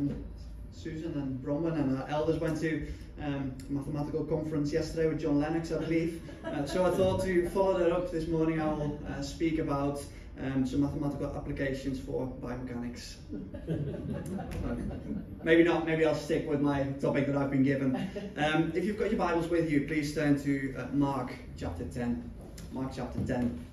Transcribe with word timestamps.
Um, 0.00 0.24
Susan 0.72 1.12
and 1.12 1.38
Bronwyn 1.44 1.74
and 1.74 1.98
our 1.98 2.08
elders 2.08 2.40
went 2.40 2.58
to 2.60 2.86
um, 3.20 3.52
a 3.68 3.72
mathematical 3.72 4.24
conference 4.24 4.72
yesterday 4.72 5.08
with 5.08 5.20
John 5.20 5.38
Lennox, 5.38 5.72
I 5.72 5.78
believe. 5.78 6.22
Uh, 6.42 6.64
so 6.64 6.86
I 6.86 6.90
thought 6.90 7.22
to 7.24 7.50
follow 7.50 7.78
that 7.78 7.92
up 7.92 8.10
this 8.10 8.26
morning, 8.26 8.62
I 8.62 8.72
will 8.72 8.98
uh, 9.06 9.20
speak 9.20 9.58
about 9.58 10.02
um, 10.42 10.66
some 10.66 10.80
mathematical 10.80 11.36
applications 11.36 12.00
for 12.00 12.26
biomechanics. 12.40 13.16
maybe 15.44 15.64
not, 15.64 15.86
maybe 15.86 16.06
I'll 16.06 16.14
stick 16.14 16.48
with 16.48 16.62
my 16.62 16.84
topic 16.98 17.26
that 17.26 17.36
I've 17.36 17.50
been 17.50 17.64
given. 17.64 17.94
Um, 18.38 18.72
if 18.74 18.84
you've 18.84 18.98
got 18.98 19.10
your 19.10 19.18
Bibles 19.18 19.48
with 19.48 19.70
you, 19.70 19.82
please 19.86 20.14
turn 20.14 20.42
to 20.44 20.74
uh, 20.78 20.86
Mark 20.94 21.34
chapter 21.58 21.84
10. 21.84 22.30
Mark 22.72 22.92
chapter 22.96 23.18
10. 23.26 23.66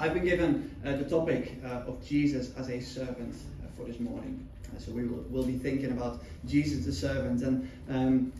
I've 0.00 0.14
been 0.14 0.24
given 0.24 0.74
uh, 0.84 0.96
the 0.96 1.04
topic 1.04 1.60
uh, 1.64 1.84
of 1.86 2.04
Jesus 2.04 2.50
as 2.56 2.70
a 2.70 2.80
servant 2.80 3.36
for 3.76 3.84
this 3.84 4.00
morning. 4.00 4.46
Uh, 4.74 4.78
so 4.78 4.92
we 4.92 5.06
will 5.06 5.24
we'll 5.30 5.44
be 5.44 5.58
thinking 5.58 5.92
about 5.92 6.22
Jesus 6.46 6.84
the 6.84 6.92
servant. 6.92 7.42
And 7.42 7.70
um, 7.88 8.32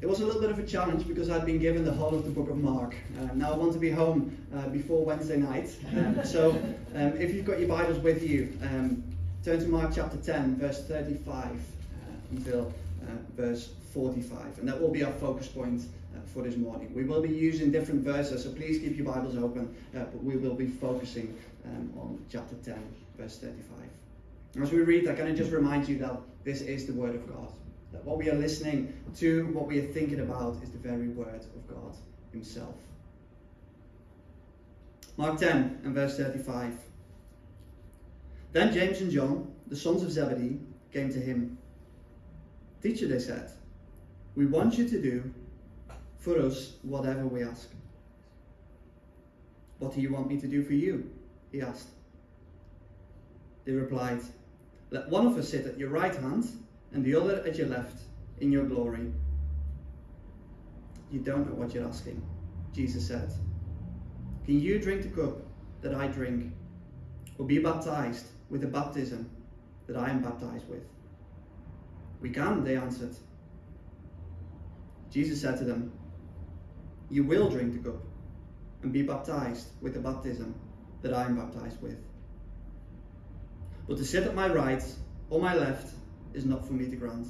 it 0.00 0.06
was 0.06 0.20
a 0.20 0.26
little 0.26 0.40
bit 0.40 0.50
of 0.50 0.58
a 0.58 0.66
challenge 0.66 1.08
because 1.08 1.28
I'd 1.28 1.44
been 1.44 1.58
given 1.58 1.84
the 1.84 1.92
whole 1.92 2.14
of 2.14 2.24
the 2.24 2.30
book 2.30 2.48
of 2.48 2.56
Mark. 2.56 2.94
Uh, 3.20 3.34
now 3.34 3.52
I 3.52 3.56
want 3.56 3.72
to 3.72 3.78
be 3.78 3.90
home 3.90 4.36
uh, 4.54 4.68
before 4.68 5.04
Wednesday 5.04 5.36
night. 5.36 5.74
Um, 5.96 6.20
so 6.24 6.52
um, 6.94 7.16
if 7.16 7.34
you've 7.34 7.44
got 7.44 7.58
your 7.58 7.68
Bibles 7.68 7.98
with 7.98 8.22
you, 8.22 8.56
um, 8.62 9.02
turn 9.44 9.58
to 9.58 9.66
Mark 9.66 9.92
chapter 9.94 10.16
10, 10.16 10.56
verse 10.56 10.84
35 10.84 11.34
uh, 11.34 11.50
until 12.30 12.72
verse 13.36 13.70
45. 13.92 14.58
And 14.58 14.68
that 14.68 14.80
will 14.80 14.90
be 14.90 15.02
our 15.02 15.12
focus 15.12 15.48
point 15.48 15.82
uh, 16.14 16.20
for 16.32 16.42
this 16.42 16.56
morning. 16.56 16.92
We 16.94 17.04
will 17.04 17.22
be 17.22 17.28
using 17.28 17.72
different 17.72 18.04
verses, 18.04 18.44
so 18.44 18.52
please 18.52 18.78
keep 18.78 18.96
your 18.96 19.06
Bibles 19.06 19.36
open, 19.36 19.74
uh, 19.94 20.00
but 20.00 20.22
we 20.22 20.36
will 20.36 20.54
be 20.54 20.66
focusing 20.66 21.36
um, 21.64 21.92
on 21.98 22.24
chapter 22.30 22.56
10, 22.64 22.76
verse 23.16 23.38
35. 23.38 23.64
As 24.60 24.72
we 24.72 24.80
read 24.80 25.06
that, 25.06 25.16
can 25.16 25.26
I 25.26 25.34
just 25.34 25.52
remind 25.52 25.88
you 25.88 25.98
that 25.98 26.20
this 26.44 26.62
is 26.62 26.86
the 26.86 26.92
Word 26.92 27.14
of 27.14 27.28
God? 27.28 27.52
That 27.92 28.04
what 28.04 28.18
we 28.18 28.30
are 28.30 28.34
listening 28.34 28.92
to, 29.16 29.46
what 29.48 29.66
we 29.66 29.78
are 29.78 29.92
thinking 29.92 30.20
about, 30.20 30.62
is 30.62 30.70
the 30.70 30.78
very 30.78 31.08
Word 31.08 31.44
of 31.54 31.68
God 31.68 31.96
Himself. 32.32 32.74
Mark 35.16 35.38
10 35.40 35.80
and 35.84 35.94
verse 35.94 36.16
35. 36.16 36.74
Then 38.52 38.72
James 38.72 39.00
and 39.00 39.10
John, 39.10 39.52
the 39.66 39.76
sons 39.76 40.02
of 40.02 40.10
Zebedee, 40.10 40.60
came 40.92 41.12
to 41.12 41.18
him. 41.18 41.58
Teacher, 42.82 43.08
they 43.08 43.18
said, 43.18 43.50
we 44.36 44.46
want 44.46 44.78
you 44.78 44.88
to 44.88 45.02
do 45.02 45.34
for 46.18 46.38
us 46.38 46.74
whatever 46.82 47.26
we 47.26 47.42
ask. 47.42 47.68
What 49.80 49.94
do 49.94 50.00
you 50.00 50.12
want 50.12 50.28
me 50.28 50.40
to 50.40 50.46
do 50.46 50.62
for 50.62 50.74
you? 50.74 51.10
He 51.50 51.60
asked. 51.60 51.88
They 53.64 53.72
replied, 53.72 54.20
Let 54.90 55.08
one 55.08 55.26
of 55.26 55.36
us 55.36 55.50
sit 55.50 55.66
at 55.66 55.78
your 55.78 55.90
right 55.90 56.14
hand 56.14 56.48
and 56.92 57.04
the 57.04 57.14
other 57.14 57.42
at 57.46 57.56
your 57.56 57.68
left 57.68 58.00
in 58.40 58.50
your 58.50 58.64
glory. 58.64 59.12
You 61.10 61.20
don't 61.20 61.48
know 61.48 61.54
what 61.54 61.74
you're 61.74 61.86
asking, 61.86 62.22
Jesus 62.72 63.06
said. 63.06 63.32
Can 64.44 64.60
you 64.60 64.78
drink 64.78 65.02
the 65.02 65.08
cup 65.08 65.38
that 65.82 65.94
I 65.94 66.06
drink, 66.08 66.52
or 67.38 67.46
be 67.46 67.58
baptized 67.58 68.26
with 68.50 68.62
the 68.62 68.66
baptism 68.66 69.30
that 69.86 69.96
I 69.96 70.10
am 70.10 70.22
baptized 70.22 70.68
with? 70.68 70.82
We 72.20 72.30
can, 72.30 72.64
they 72.64 72.76
answered. 72.76 73.14
Jesus 75.10 75.40
said 75.40 75.56
to 75.58 75.64
them, 75.64 75.92
you 77.10 77.24
will 77.24 77.48
drink 77.48 77.82
the 77.82 77.90
cup 77.90 78.02
and 78.82 78.92
be 78.92 79.02
baptized 79.02 79.68
with 79.80 79.94
the 79.94 80.00
baptism 80.00 80.54
that 81.02 81.14
I 81.14 81.24
am 81.24 81.36
baptized 81.36 81.80
with. 81.80 81.98
But 83.88 83.96
to 83.96 84.04
sit 84.04 84.24
at 84.24 84.34
my 84.34 84.48
right 84.48 84.84
or 85.30 85.40
my 85.40 85.54
left 85.54 85.94
is 86.34 86.44
not 86.44 86.66
for 86.66 86.74
me 86.74 86.88
to 86.88 86.96
grant. 86.96 87.28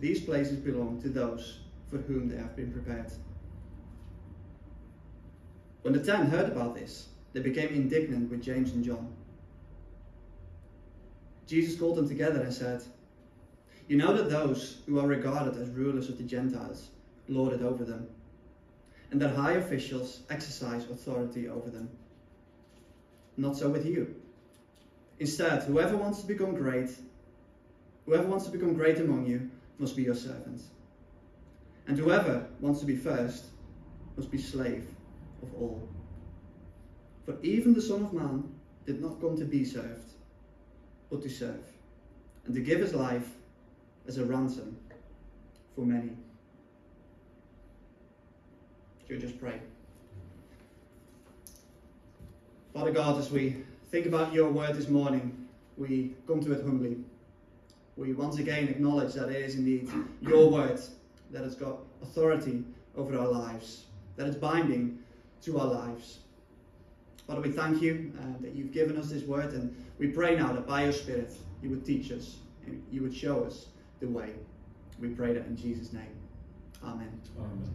These 0.00 0.22
places 0.22 0.56
belong 0.56 1.00
to 1.02 1.08
those 1.08 1.60
for 1.90 1.98
whom 1.98 2.28
they 2.28 2.36
have 2.36 2.56
been 2.56 2.72
prepared. 2.72 3.12
When 5.82 5.94
the 5.94 6.02
ten 6.02 6.26
heard 6.26 6.50
about 6.50 6.74
this, 6.74 7.08
they 7.32 7.40
became 7.40 7.68
indignant 7.68 8.30
with 8.30 8.42
James 8.42 8.72
and 8.72 8.84
John. 8.84 9.12
Jesus 11.46 11.78
called 11.78 11.96
them 11.96 12.08
together 12.08 12.40
and 12.40 12.52
said, 12.52 12.82
You 13.86 13.98
know 13.98 14.16
that 14.16 14.30
those 14.30 14.78
who 14.86 14.98
are 14.98 15.06
regarded 15.06 15.60
as 15.60 15.68
rulers 15.68 16.08
of 16.08 16.18
the 16.18 16.24
Gentiles 16.24 16.88
lord 17.28 17.52
it 17.52 17.62
over 17.62 17.84
them 17.84 18.08
and 19.12 19.20
that 19.20 19.36
high 19.36 19.52
officials 19.52 20.22
exercise 20.30 20.84
authority 20.90 21.46
over 21.46 21.68
them. 21.68 21.88
Not 23.36 23.56
so 23.56 23.68
with 23.68 23.84
you. 23.84 24.21
Instead, 25.22 25.62
whoever 25.62 25.96
wants 25.96 26.20
to 26.20 26.26
become 26.26 26.52
great, 26.52 26.90
whoever 28.06 28.26
wants 28.26 28.44
to 28.44 28.50
become 28.50 28.74
great 28.74 28.98
among 28.98 29.24
you 29.24 29.48
must 29.78 29.94
be 29.94 30.02
your 30.02 30.16
servant. 30.16 30.62
And 31.86 31.96
whoever 31.96 32.48
wants 32.58 32.80
to 32.80 32.86
be 32.86 32.96
first 32.96 33.44
must 34.16 34.32
be 34.32 34.38
slave 34.38 34.84
of 35.40 35.54
all. 35.54 35.88
For 37.24 37.36
even 37.44 37.72
the 37.72 37.80
Son 37.80 38.02
of 38.02 38.12
Man 38.12 38.52
did 38.84 39.00
not 39.00 39.20
come 39.20 39.36
to 39.36 39.44
be 39.44 39.64
served, 39.64 40.10
but 41.08 41.22
to 41.22 41.30
serve, 41.30 41.70
and 42.44 42.52
to 42.56 42.60
give 42.60 42.80
his 42.80 42.92
life 42.92 43.30
as 44.08 44.18
a 44.18 44.24
ransom 44.24 44.76
for 45.76 45.86
many 45.86 46.16
you 49.08 49.18
just 49.18 49.38
pray. 49.38 49.60
Father 52.72 52.90
God, 52.90 53.20
as 53.20 53.30
we 53.30 53.62
think 53.92 54.06
about 54.06 54.32
your 54.32 54.50
word 54.50 54.74
this 54.74 54.88
morning, 54.88 55.46
we 55.76 56.14
come 56.26 56.40
to 56.40 56.52
it 56.52 56.64
humbly. 56.64 56.96
We 57.96 58.14
once 58.14 58.38
again 58.38 58.68
acknowledge 58.68 59.12
that 59.12 59.28
it 59.28 59.36
is 59.36 59.54
indeed 59.54 59.86
your 60.22 60.50
word 60.50 60.80
that 61.30 61.44
has 61.44 61.54
got 61.54 61.76
authority 62.00 62.64
over 62.96 63.18
our 63.18 63.28
lives, 63.28 63.84
that 64.16 64.26
it's 64.26 64.36
binding 64.36 64.98
to 65.42 65.60
our 65.60 65.66
lives. 65.66 66.20
Father, 67.26 67.42
we 67.42 67.50
thank 67.50 67.82
you 67.82 68.14
uh, 68.18 68.40
that 68.40 68.54
you've 68.54 68.72
given 68.72 68.96
us 68.96 69.10
this 69.10 69.24
word, 69.24 69.52
and 69.52 69.76
we 69.98 70.06
pray 70.08 70.36
now 70.36 70.54
that 70.54 70.66
by 70.66 70.84
your 70.84 70.92
Spirit 70.92 71.34
you 71.62 71.68
would 71.68 71.84
teach 71.84 72.10
us, 72.10 72.38
and 72.66 72.82
you 72.90 73.02
would 73.02 73.14
show 73.14 73.44
us 73.44 73.66
the 74.00 74.08
way. 74.08 74.30
We 75.00 75.08
pray 75.08 75.34
that 75.34 75.46
in 75.46 75.56
Jesus' 75.56 75.92
name. 75.92 76.16
Amen. 76.82 77.20
Amen. 77.38 77.74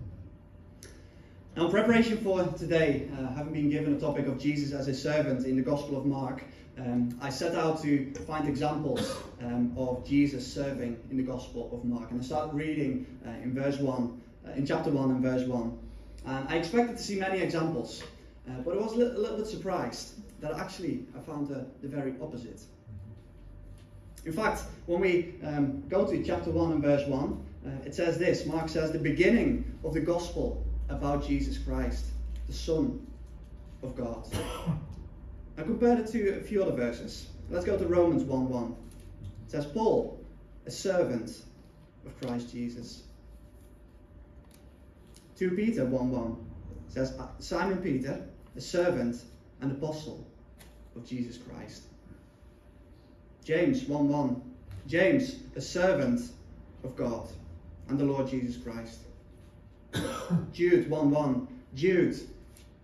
Now, 1.58 1.66
in 1.66 1.72
preparation 1.72 2.20
for 2.20 2.44
today, 2.50 3.10
uh, 3.18 3.34
having 3.34 3.52
been 3.52 3.72
given 3.72 3.96
a 3.96 4.00
topic 4.00 4.28
of 4.28 4.38
Jesus 4.38 4.74
as 4.74 4.88
a 4.88 4.94
servant 4.94 5.44
in 5.44 5.56
the 5.56 5.64
Gospel 5.64 5.98
of 5.98 6.06
Mark, 6.06 6.44
um, 6.78 7.18
I 7.20 7.32
set 7.32 7.56
out 7.56 7.82
to 7.82 8.14
find 8.28 8.48
examples 8.48 9.18
um, 9.42 9.74
of 9.76 10.06
Jesus 10.08 10.46
serving 10.46 11.00
in 11.10 11.18
the 11.18 11.24
Gospel 11.24 11.72
of 11.74 11.84
Mark. 11.84 12.12
And 12.12 12.22
I 12.22 12.24
started 12.24 12.54
reading 12.54 13.08
uh, 13.26 13.32
in 13.42 13.56
verse 13.56 13.80
1, 13.80 14.22
uh, 14.46 14.52
in 14.52 14.68
chapter 14.68 14.92
1 14.92 15.10
and 15.10 15.24
verse 15.24 15.48
1. 15.48 15.80
And 16.28 16.48
I 16.48 16.58
expected 16.58 16.98
to 16.98 17.02
see 17.02 17.20
many 17.20 17.40
examples, 17.40 18.04
uh, 18.48 18.62
but 18.64 18.76
I 18.76 18.80
was 18.80 18.94
a 18.94 18.98
little, 18.98 19.18
a 19.18 19.20
little, 19.20 19.38
bit 19.38 19.48
surprised 19.48 20.14
that 20.42 20.52
actually 20.52 21.08
I 21.18 21.22
found 21.22 21.48
the, 21.48 21.66
the 21.82 21.88
very 21.88 22.14
opposite. 22.22 22.62
In 24.26 24.32
fact, 24.32 24.62
when 24.86 25.00
we 25.00 25.34
um, 25.44 25.82
go 25.90 26.06
to 26.06 26.24
chapter 26.24 26.52
1 26.52 26.74
and 26.74 26.84
verse 26.84 27.08
1, 27.08 27.46
uh, 27.66 27.70
it 27.84 27.96
says 27.96 28.20
this 28.20 28.46
Mark 28.46 28.70
says, 28.70 28.92
The 28.92 29.00
beginning 29.00 29.80
of 29.84 29.96
the 29.96 30.02
Gospel 30.02 30.64
about 30.90 31.28
Jesus 31.28 31.58
Christ, 31.58 32.06
the 32.48 32.54
Son 32.54 33.06
of 33.84 33.96
God. 33.96 34.28
I 35.58 35.64
compared 35.64 36.00
it 36.00 36.08
to 36.08 36.38
a 36.38 36.42
few 36.42 36.62
other 36.62 36.72
verses. 36.72 37.28
Let's 37.50 37.66
go 37.66 37.78
to 37.78 37.86
Romans 37.86 38.24
1 38.24 38.50
1. 38.50 38.76
It 39.46 39.52
says, 39.52 39.66
Paul, 39.66 40.20
a 40.66 40.72
servant 40.72 41.44
of 42.06 42.20
Christ 42.20 42.52
Jesus. 42.52 43.04
2 45.38 45.52
Peter 45.52 45.86
1 45.86 46.12
1 46.12 46.38
says, 46.90 47.14
uh, 47.20 47.28
Simon 47.40 47.78
Peter, 47.78 48.26
a 48.56 48.62
servant 48.62 49.22
and 49.62 49.72
apostle 49.72 50.26
of 50.96 51.06
Jesus 51.06 51.38
Christ. 51.38 51.84
James 53.44 53.84
1 53.84 54.10
1. 54.10 54.42
James, 54.88 55.38
a 55.56 55.62
servant 55.62 56.22
of 56.84 56.96
God 56.96 57.28
and 57.90 58.00
the 58.00 58.06
Lord 58.06 58.28
Jesus 58.28 58.62
Christ. 58.62 59.00
Jude 60.54 60.90
1 60.90 61.12
1. 61.12 61.48
Jude, 61.76 62.20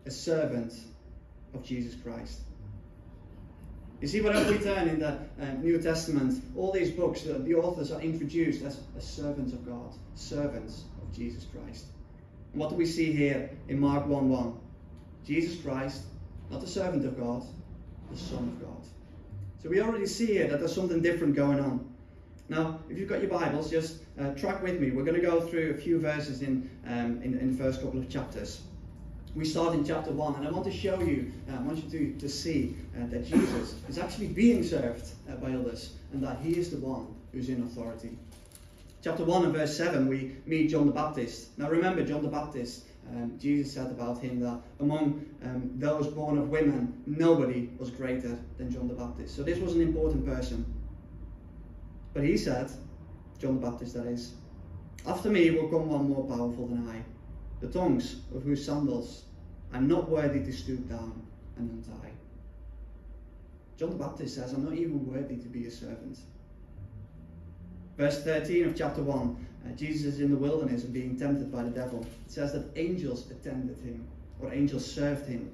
a 0.05 0.11
servant 0.11 0.73
of 1.53 1.63
Jesus 1.63 1.95
Christ. 2.01 2.39
You 4.01 4.07
see, 4.07 4.21
whenever 4.21 4.51
we 4.51 4.57
turn 4.57 4.89
in 4.89 5.00
the 5.00 5.17
uh, 5.41 5.53
New 5.61 5.81
Testament, 5.81 6.44
all 6.57 6.71
these 6.73 6.91
books, 6.91 7.21
the, 7.21 7.33
the 7.33 7.55
authors 7.55 7.91
are 7.91 8.01
introduced 8.01 8.63
as, 8.63 8.81
as 8.97 9.07
servants 9.07 9.53
of 9.53 9.65
God, 9.65 9.94
servants 10.15 10.83
of 11.01 11.15
Jesus 11.15 11.45
Christ. 11.45 11.85
And 12.51 12.59
what 12.59 12.69
do 12.69 12.75
we 12.75 12.85
see 12.85 13.13
here 13.13 13.50
in 13.69 13.79
Mark 13.79 14.05
1 14.05 14.29
1? 14.29 14.59
Jesus 15.25 15.61
Christ, 15.61 16.01
not 16.51 16.59
the 16.59 16.67
servant 16.67 17.05
of 17.05 17.17
God, 17.17 17.44
the 18.11 18.17
Son 18.17 18.39
of 18.39 18.61
God. 18.61 18.83
So 19.61 19.69
we 19.69 19.79
already 19.79 20.05
see 20.05 20.25
here 20.25 20.47
that 20.50 20.59
there's 20.59 20.75
something 20.75 21.01
different 21.01 21.35
going 21.35 21.61
on. 21.61 21.93
Now, 22.50 22.80
if 22.90 22.98
you've 22.98 23.07
got 23.07 23.22
your 23.22 23.30
Bibles, 23.30 23.72
just 23.72 24.00
uh, 24.19 24.31
track 24.31 24.62
with 24.62 24.80
me. 24.80 24.92
We're 24.92 25.06
going 25.06 25.19
to 25.19 25.25
go 25.25 25.40
through 25.40 25.72
a 25.72 25.74
few 25.81 26.00
verses 26.00 26.42
in, 26.42 26.69
um, 26.86 27.22
in, 27.24 27.38
in, 27.40 27.56
the 27.56 27.63
first 27.63 27.81
couple 27.81 28.00
of 28.00 28.10
chapters. 28.10 28.62
We 29.34 29.45
start 29.45 29.74
in 29.74 29.86
chapter 29.86 30.12
1, 30.12 30.36
and 30.36 30.48
I 30.48 30.51
want 30.51 30.66
to 30.66 30.72
show 30.72 31.00
you, 31.01 31.31
uh, 31.50 31.56
I 31.56 31.62
want 31.62 31.84
you 31.84 31.90
to, 31.90 32.19
to 32.19 32.30
see 32.30 32.75
uh, 32.95 33.07
that 33.07 33.25
Jesus 33.25 33.75
is 33.88 33.98
actually 33.98 34.28
being 34.28 34.62
served 34.62 35.10
uh, 35.30 35.36
by 35.36 35.54
others, 35.54 35.94
and 36.12 36.22
that 36.22 36.40
he 36.42 36.57
is 36.57 36.69
the 36.69 36.78
one 36.78 37.07
who's 37.31 37.48
in 37.48 37.63
authority. 37.63 38.18
Chapter 39.01 39.24
1 39.24 39.46
and 39.46 39.54
verse 39.54 39.75
7, 39.75 40.07
we 40.07 40.36
meet 40.46 40.69
John 40.69 40.86
the 40.86 40.92
Baptist. 40.92 41.57
Now 41.57 41.69
remember, 41.69 42.04
John 42.04 42.22
the 42.22 42.28
Baptist, 42.28 42.86
um, 43.10 43.38
Jesus 43.39 43.74
said 43.74 43.88
about 43.88 44.19
him 44.19 44.42
that 44.42 44.60
among 44.80 45.25
um, 45.44 45.72
those 45.75 46.07
born 46.07 46.38
of 46.38 46.50
women, 46.50 47.01
nobody 47.06 47.69
was 47.78 47.89
greater 47.89 48.38
than 48.57 48.72
John 48.72 48.88
the 48.88 48.94
Baptist. 48.94 49.36
So 49.36 49.44
this 49.44 49.60
was 49.60 49.75
an 49.75 49.81
important 49.81 50.25
person. 50.25 50.66
But 52.13 52.24
he 52.24 52.38
said, 52.38 52.71
John 53.39 53.60
the 53.60 53.68
Baptist 53.69 53.95
that 53.95 54.06
is, 54.06 54.33
after 55.06 55.30
me 55.30 55.50
will 55.51 55.68
come 55.68 55.89
one 55.89 56.10
more 56.10 56.25
powerful 56.25 56.68
than 56.68 56.88
I 56.88 57.04
the 57.63 57.69
tongues 57.69 58.18
of 58.36 58.44
whose 58.44 58.65
sandals 58.65 59.24
I'm 59.71 59.88
not 59.88 60.10
worthy 60.10 60.44
to 60.44 60.51
stoop 60.51 60.88
down 60.89 61.25
and 61.57 61.69
untie. 61.71 62.12
John 63.77 63.92
the 63.92 63.95
Baptist 63.95 64.36
says, 64.36 64.54
I'm 64.54 64.65
not 64.65 64.74
even 64.74 65.06
worthy 65.12 65.38
to 65.38 65.48
be 65.48 65.65
a 65.65 65.71
servant. 65.71 66.19
Verse 67.98 68.24
13 68.24 68.65
of 68.65 68.75
chapter 68.75 69.01
1 69.01 69.48
uh, 69.65 69.71
Jesus 69.75 70.15
is 70.15 70.19
in 70.19 70.30
the 70.30 70.38
wilderness 70.38 70.83
and 70.83 70.94
being 70.94 71.18
tempted 71.18 71.51
by 71.51 71.63
the 71.63 71.69
devil. 71.69 72.06
It 72.25 72.31
says 72.31 72.51
that 72.51 72.65
angels 72.75 73.31
attended 73.31 73.77
him, 73.80 74.06
or 74.42 74.51
angels 74.51 74.89
served 74.89 75.25
him. 75.25 75.50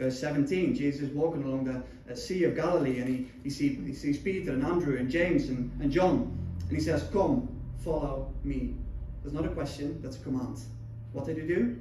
Verse 0.00 0.18
17 0.18 0.74
Jesus 0.74 1.02
is 1.02 1.10
walking 1.10 1.44
along 1.44 1.84
the 2.06 2.16
Sea 2.16 2.44
of 2.44 2.56
Galilee 2.56 3.00
and 3.00 3.08
he, 3.08 3.28
he, 3.44 3.50
see, 3.50 3.74
he 3.74 3.92
sees 3.92 4.18
Peter 4.18 4.52
and 4.52 4.64
Andrew 4.64 4.96
and 4.96 5.10
James 5.10 5.50
and, 5.50 5.70
and 5.80 5.92
John. 5.92 6.36
And 6.68 6.76
he 6.76 6.82
says, 6.82 7.06
Come, 7.12 7.48
follow 7.84 8.32
me. 8.42 8.74
That's 9.22 9.34
not 9.34 9.44
a 9.44 9.50
question, 9.50 10.00
that's 10.02 10.16
a 10.16 10.20
command. 10.20 10.58
What 11.12 11.26
did 11.26 11.36
he 11.36 11.46
do? 11.46 11.76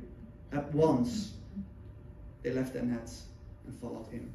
At 0.51 0.71
once, 0.73 1.35
they 2.43 2.51
left 2.51 2.73
their 2.73 2.83
nets 2.83 3.23
and 3.65 3.79
followed 3.79 4.07
him. 4.11 4.29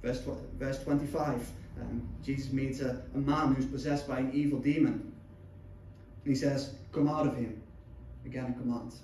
Verse, 0.00 0.22
verse 0.56 0.84
25, 0.84 1.50
um, 1.80 2.08
Jesus 2.24 2.52
meets 2.52 2.80
a, 2.80 3.02
a 3.14 3.18
man 3.18 3.54
who's 3.54 3.66
possessed 3.66 4.06
by 4.06 4.20
an 4.20 4.30
evil 4.32 4.60
demon. 4.60 5.12
And 6.24 6.32
he 6.32 6.36
says, 6.36 6.74
Come 6.92 7.08
out 7.08 7.26
of 7.26 7.36
him. 7.36 7.60
Again, 8.24 8.54
a 8.56 8.60
command. 8.60 8.94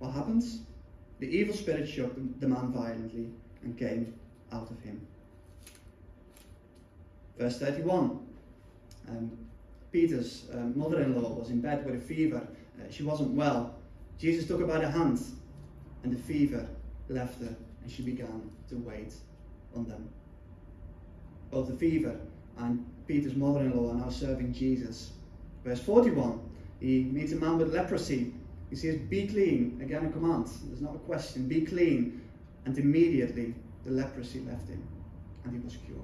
What 0.00 0.12
happens? 0.12 0.62
The 1.20 1.26
evil 1.26 1.54
spirit 1.54 1.88
shook 1.88 2.14
the 2.40 2.48
man 2.48 2.72
violently 2.72 3.28
and 3.62 3.78
came 3.78 4.14
out 4.52 4.70
of 4.70 4.80
him. 4.80 5.06
Verse 7.38 7.58
31. 7.58 8.20
Um, 9.08 9.38
Peter's 9.92 10.46
um, 10.52 10.76
mother 10.76 11.02
in 11.02 11.20
law 11.20 11.32
was 11.34 11.50
in 11.50 11.60
bed 11.60 11.84
with 11.84 11.94
a 11.94 12.00
fever. 12.00 12.46
Uh, 12.80 12.90
she 12.90 13.02
wasn't 13.02 13.30
well. 13.30 13.74
Jesus 14.18 14.46
took 14.46 14.60
her 14.60 14.66
by 14.66 14.78
the 14.78 14.90
hand, 14.90 15.20
and 16.02 16.12
the 16.12 16.22
fever 16.22 16.66
left 17.08 17.40
her, 17.40 17.54
and 17.82 17.90
she 17.90 18.02
began 18.02 18.50
to 18.68 18.76
wait 18.76 19.12
on 19.74 19.84
them. 19.84 20.08
Both 21.50 21.68
the 21.68 21.76
fever 21.76 22.16
and 22.58 22.84
Peter's 23.06 23.36
mother 23.36 23.60
in 23.60 23.76
law 23.76 23.92
are 23.92 23.96
now 23.96 24.10
serving 24.10 24.52
Jesus. 24.52 25.12
Verse 25.64 25.80
41 25.80 26.40
he 26.80 27.04
meets 27.04 27.32
a 27.32 27.36
man 27.36 27.56
with 27.56 27.72
leprosy. 27.72 28.34
He 28.70 28.76
says, 28.76 28.96
Be 28.96 29.26
clean. 29.26 29.78
Again, 29.82 30.06
a 30.06 30.10
command. 30.10 30.48
There's 30.66 30.80
not 30.80 30.94
a 30.94 30.98
question. 31.00 31.46
Be 31.48 31.62
clean. 31.62 32.22
And 32.64 32.76
immediately 32.78 33.54
the 33.84 33.90
leprosy 33.92 34.40
left 34.40 34.68
him, 34.68 34.82
and 35.44 35.52
he 35.52 35.58
was 35.60 35.76
cured. 35.76 36.00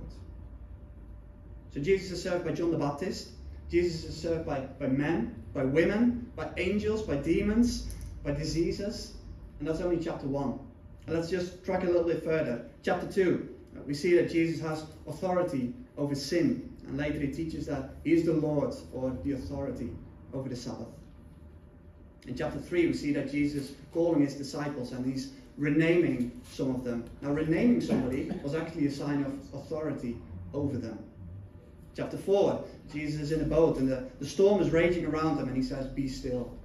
So 1.73 1.81
Jesus 1.81 2.11
is 2.11 2.23
served 2.23 2.45
by 2.45 2.53
John 2.53 2.71
the 2.71 2.79
Baptist. 2.79 3.31
Jesus 3.71 4.05
is 4.05 4.21
served 4.21 4.45
by, 4.45 4.61
by 4.61 4.89
men, 4.89 5.43
by 5.55 5.65
women, 5.65 6.31
by 6.35 6.51
angels, 6.57 7.03
by 7.03 7.17
demons, 7.17 7.95
by 8.25 8.33
diseases. 8.33 9.15
And 9.59 9.69
that's 9.69 9.81
only 9.81 10.03
chapter 10.03 10.27
1. 10.27 10.59
And 11.07 11.17
let's 11.17 11.31
just 11.31 11.65
track 11.65 11.85
a 11.85 11.87
little 11.87 12.05
bit 12.05 12.25
further. 12.25 12.67
Chapter 12.83 13.07
2, 13.07 13.49
we 13.87 13.95
see 13.95 14.15
that 14.17 14.31
Jesus 14.31 14.61
has 14.61 14.85
authority 15.07 15.73
over 15.97 16.15
sin. 16.15 16.77
And 16.87 16.99
later 16.99 17.21
he 17.21 17.29
teaches 17.29 17.67
that 17.67 17.91
he 18.05 18.13
is 18.13 18.25
the 18.25 18.33
Lord 18.33 18.75
or 18.93 19.17
the 19.23 19.33
authority 19.33 19.91
over 20.35 20.49
the 20.49 20.57
Sabbath. 20.57 20.89
In 22.31 22.37
chapter 22.37 22.61
3, 22.61 22.87
we 22.87 22.93
see 22.93 23.13
that 23.15 23.29
Jesus 23.29 23.73
calling 23.93 24.23
his 24.23 24.35
disciples 24.35 24.93
and 24.93 25.05
he's 25.05 25.33
renaming 25.59 26.41
some 26.49 26.73
of 26.73 26.85
them. 26.85 27.05
Now, 27.23 27.33
renaming 27.33 27.81
somebody 27.81 28.31
was 28.45 28.55
actually 28.55 28.87
a 28.87 28.91
sign 28.93 29.25
of 29.25 29.33
authority 29.53 30.17
over 30.55 30.79
them. 30.79 31.01
Chapter 31.97 32.17
4, 32.17 32.63
Jesus 32.93 33.21
is 33.21 33.33
in 33.33 33.41
a 33.41 33.45
boat 33.45 33.79
and 33.79 33.89
the, 33.89 34.09
the 34.21 34.27
storm 34.27 34.63
is 34.63 34.71
raging 34.71 35.07
around 35.07 35.39
him 35.39 35.49
and 35.49 35.57
he 35.57 35.63
says, 35.63 35.89
Be 35.89 36.07
still. 36.07 36.57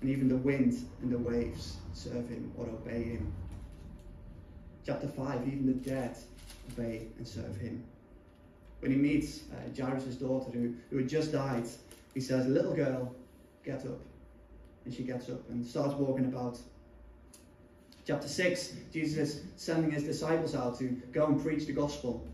And 0.00 0.08
even 0.08 0.26
the 0.26 0.38
wind 0.38 0.82
and 1.02 1.12
the 1.12 1.18
waves 1.18 1.76
serve 1.92 2.26
him 2.26 2.50
or 2.56 2.64
obey 2.64 3.02
him. 3.02 3.30
Chapter 4.86 5.06
5, 5.06 5.48
even 5.48 5.66
the 5.66 5.74
dead 5.74 6.16
obey 6.72 7.08
and 7.18 7.28
serve 7.28 7.58
him. 7.58 7.84
When 8.80 8.90
he 8.90 8.96
meets 8.96 9.40
uh, 9.52 9.68
Jairus' 9.78 10.14
daughter 10.14 10.50
who, 10.50 10.72
who 10.88 10.96
had 10.96 11.10
just 11.10 11.30
died, 11.30 11.66
he 12.14 12.22
says, 12.22 12.46
Little 12.46 12.72
girl, 12.72 13.14
get 13.62 13.84
up. 13.84 13.98
And 14.88 14.96
she 14.96 15.02
gets 15.02 15.28
up 15.28 15.46
and 15.50 15.66
starts 15.66 15.92
walking 15.96 16.24
about. 16.24 16.58
Chapter 18.06 18.26
6, 18.26 18.72
Jesus 18.90 19.18
is 19.18 19.42
sending 19.56 19.90
his 19.90 20.02
disciples 20.02 20.54
out 20.54 20.78
to 20.78 20.86
go 21.12 21.26
and 21.26 21.42
preach 21.42 21.66
the 21.66 21.74
gospel. 21.74 22.26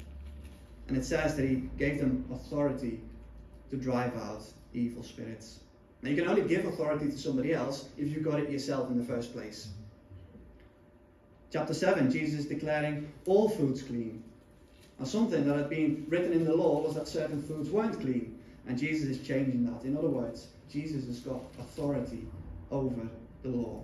And 0.87 0.97
it 0.97 1.05
says 1.05 1.35
that 1.35 1.49
he 1.49 1.69
gave 1.79 1.99
them 1.99 2.25
authority 2.33 3.01
to 3.71 3.77
drive 3.77 4.17
out 4.17 4.45
evil 4.73 5.03
spirits. 5.03 5.59
Now, 6.01 6.11
you 6.11 6.17
can 6.17 6.29
only 6.29 6.43
give 6.43 6.65
authority 6.65 7.11
to 7.11 7.19
somebody 7.19 7.55
else 7.55 7.89
if 7.99 8.07
you 8.15 8.21
got 8.21 8.39
it 8.39 8.49
yourself 8.49 8.89
in 8.89 8.99
the 8.99 9.05
first 9.05 9.33
place. 9.33 9.71
Chapter 11.53 11.75
7, 11.75 12.09
Jesus 12.09 12.39
is 12.39 12.47
declaring 12.47 13.13
all 13.27 13.49
foods 13.49 13.83
clean. 13.83 14.23
Now, 15.01 15.07
something 15.07 15.45
that 15.45 15.57
had 15.57 15.71
been 15.71 16.07
written 16.09 16.33
in 16.33 16.45
the 16.45 16.55
law 16.55 16.83
was 16.83 16.95
that 16.95 17.09
certain 17.09 17.43
foods 17.43 17.69
weren't 17.69 18.01
clean. 18.01 18.39
And 18.69 18.79
Jesus 18.79 19.19
is 19.19 19.27
changing 19.27 19.65
that. 19.65 19.85
In 19.85 19.97
other 19.97 20.09
words, 20.09 20.47
Jesus 20.71 21.07
has 21.07 21.21
got 21.21 21.41
authority 21.61 22.27
over 22.71 23.09
the 23.43 23.49
law. 23.49 23.83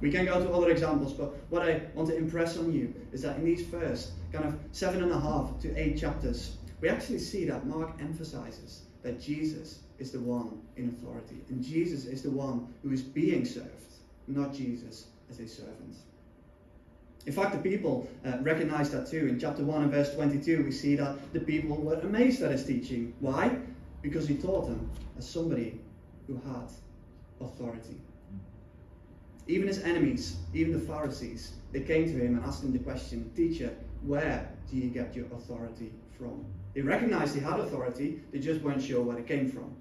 We 0.00 0.10
can 0.10 0.24
go 0.24 0.42
to 0.42 0.50
other 0.52 0.70
examples, 0.70 1.12
but 1.12 1.36
what 1.48 1.62
I 1.62 1.82
want 1.94 2.08
to 2.08 2.16
impress 2.16 2.56
on 2.56 2.72
you 2.72 2.92
is 3.12 3.22
that 3.22 3.36
in 3.36 3.44
these 3.44 3.64
first 3.66 4.12
kind 4.32 4.44
of 4.44 4.58
seven 4.72 5.02
and 5.02 5.12
a 5.12 5.20
half 5.20 5.60
to 5.60 5.74
eight 5.76 5.96
chapters, 5.96 6.56
we 6.80 6.88
actually 6.88 7.20
see 7.20 7.44
that 7.44 7.66
Mark 7.66 7.92
emphasizes 8.00 8.82
that 9.02 9.20
Jesus 9.20 9.80
is 9.98 10.10
the 10.10 10.18
one 10.18 10.60
in 10.76 10.88
authority, 10.88 11.44
and 11.48 11.62
Jesus 11.62 12.06
is 12.06 12.22
the 12.22 12.30
one 12.30 12.74
who 12.82 12.90
is 12.90 13.02
being 13.02 13.44
served, 13.44 13.68
not 14.26 14.52
Jesus 14.52 15.06
as 15.30 15.38
a 15.38 15.46
servant. 15.46 15.96
In 17.24 17.32
fact, 17.32 17.52
the 17.52 17.70
people 17.70 18.08
uh, 18.26 18.38
recognize 18.40 18.90
that 18.90 19.08
too. 19.08 19.28
In 19.28 19.38
chapter 19.38 19.62
1 19.62 19.82
and 19.82 19.92
verse 19.92 20.12
22, 20.14 20.64
we 20.64 20.72
see 20.72 20.96
that 20.96 21.32
the 21.32 21.38
people 21.38 21.76
were 21.76 22.00
amazed 22.00 22.42
at 22.42 22.50
his 22.50 22.64
teaching. 22.64 23.14
Why? 23.20 23.56
Because 24.02 24.26
he 24.26 24.34
taught 24.34 24.66
them 24.66 24.90
as 25.16 25.28
somebody 25.28 25.80
who 26.26 26.34
had 26.34 26.68
authority. 27.44 27.96
Even 29.48 29.66
his 29.66 29.82
enemies, 29.82 30.36
even 30.54 30.72
the 30.72 30.78
Pharisees, 30.78 31.54
they 31.72 31.80
came 31.80 32.04
to 32.04 32.12
him 32.12 32.36
and 32.36 32.44
asked 32.44 32.62
him 32.62 32.72
the 32.72 32.78
question 32.78 33.30
Teacher, 33.34 33.74
where 34.02 34.48
do 34.70 34.76
you 34.76 34.88
get 34.88 35.14
your 35.14 35.26
authority 35.26 35.92
from? 36.16 36.44
They 36.74 36.80
recognized 36.80 37.34
he 37.34 37.40
had 37.40 37.60
authority, 37.60 38.20
they 38.32 38.38
just 38.38 38.62
weren't 38.62 38.82
sure 38.82 39.02
where 39.02 39.18
it 39.18 39.26
came 39.26 39.50
from. 39.50 39.74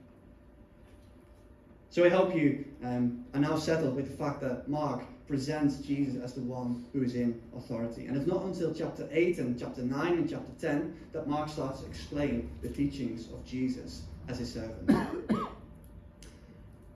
So 1.90 2.06
I 2.06 2.10
hope 2.10 2.34
you 2.34 2.66
um, 2.84 3.26
are 3.34 3.40
now 3.40 3.58
settled 3.58 3.96
with 3.96 4.10
the 4.10 4.18
fact 4.18 4.40
that 4.42 4.68
Mark 4.70 5.04
presents 5.28 5.78
Jesus 5.78 6.22
as 6.22 6.34
the 6.34 6.42
one 6.42 6.86
who 6.94 7.04
is 7.04 7.16
in 7.16 7.42
authority. 7.56 8.06
And 8.06 8.16
it's 8.16 8.28
not 8.28 8.44
until 8.44 8.74
chapter 8.74 9.08
8 9.12 9.40
and 9.40 9.60
chapter 9.60 9.82
9 9.82 10.14
and 10.14 10.30
chapter 10.30 10.52
10 10.60 10.98
that 11.14 11.28
Mark 11.28 11.50
starts 11.50 11.82
to 11.82 11.88
explain 11.88 12.50
the 12.62 12.70
teachings 12.70 13.28
of 13.28 13.46
Jesus 13.46 14.04
as 14.28 14.40
his 14.40 14.54
servant. 14.54 15.52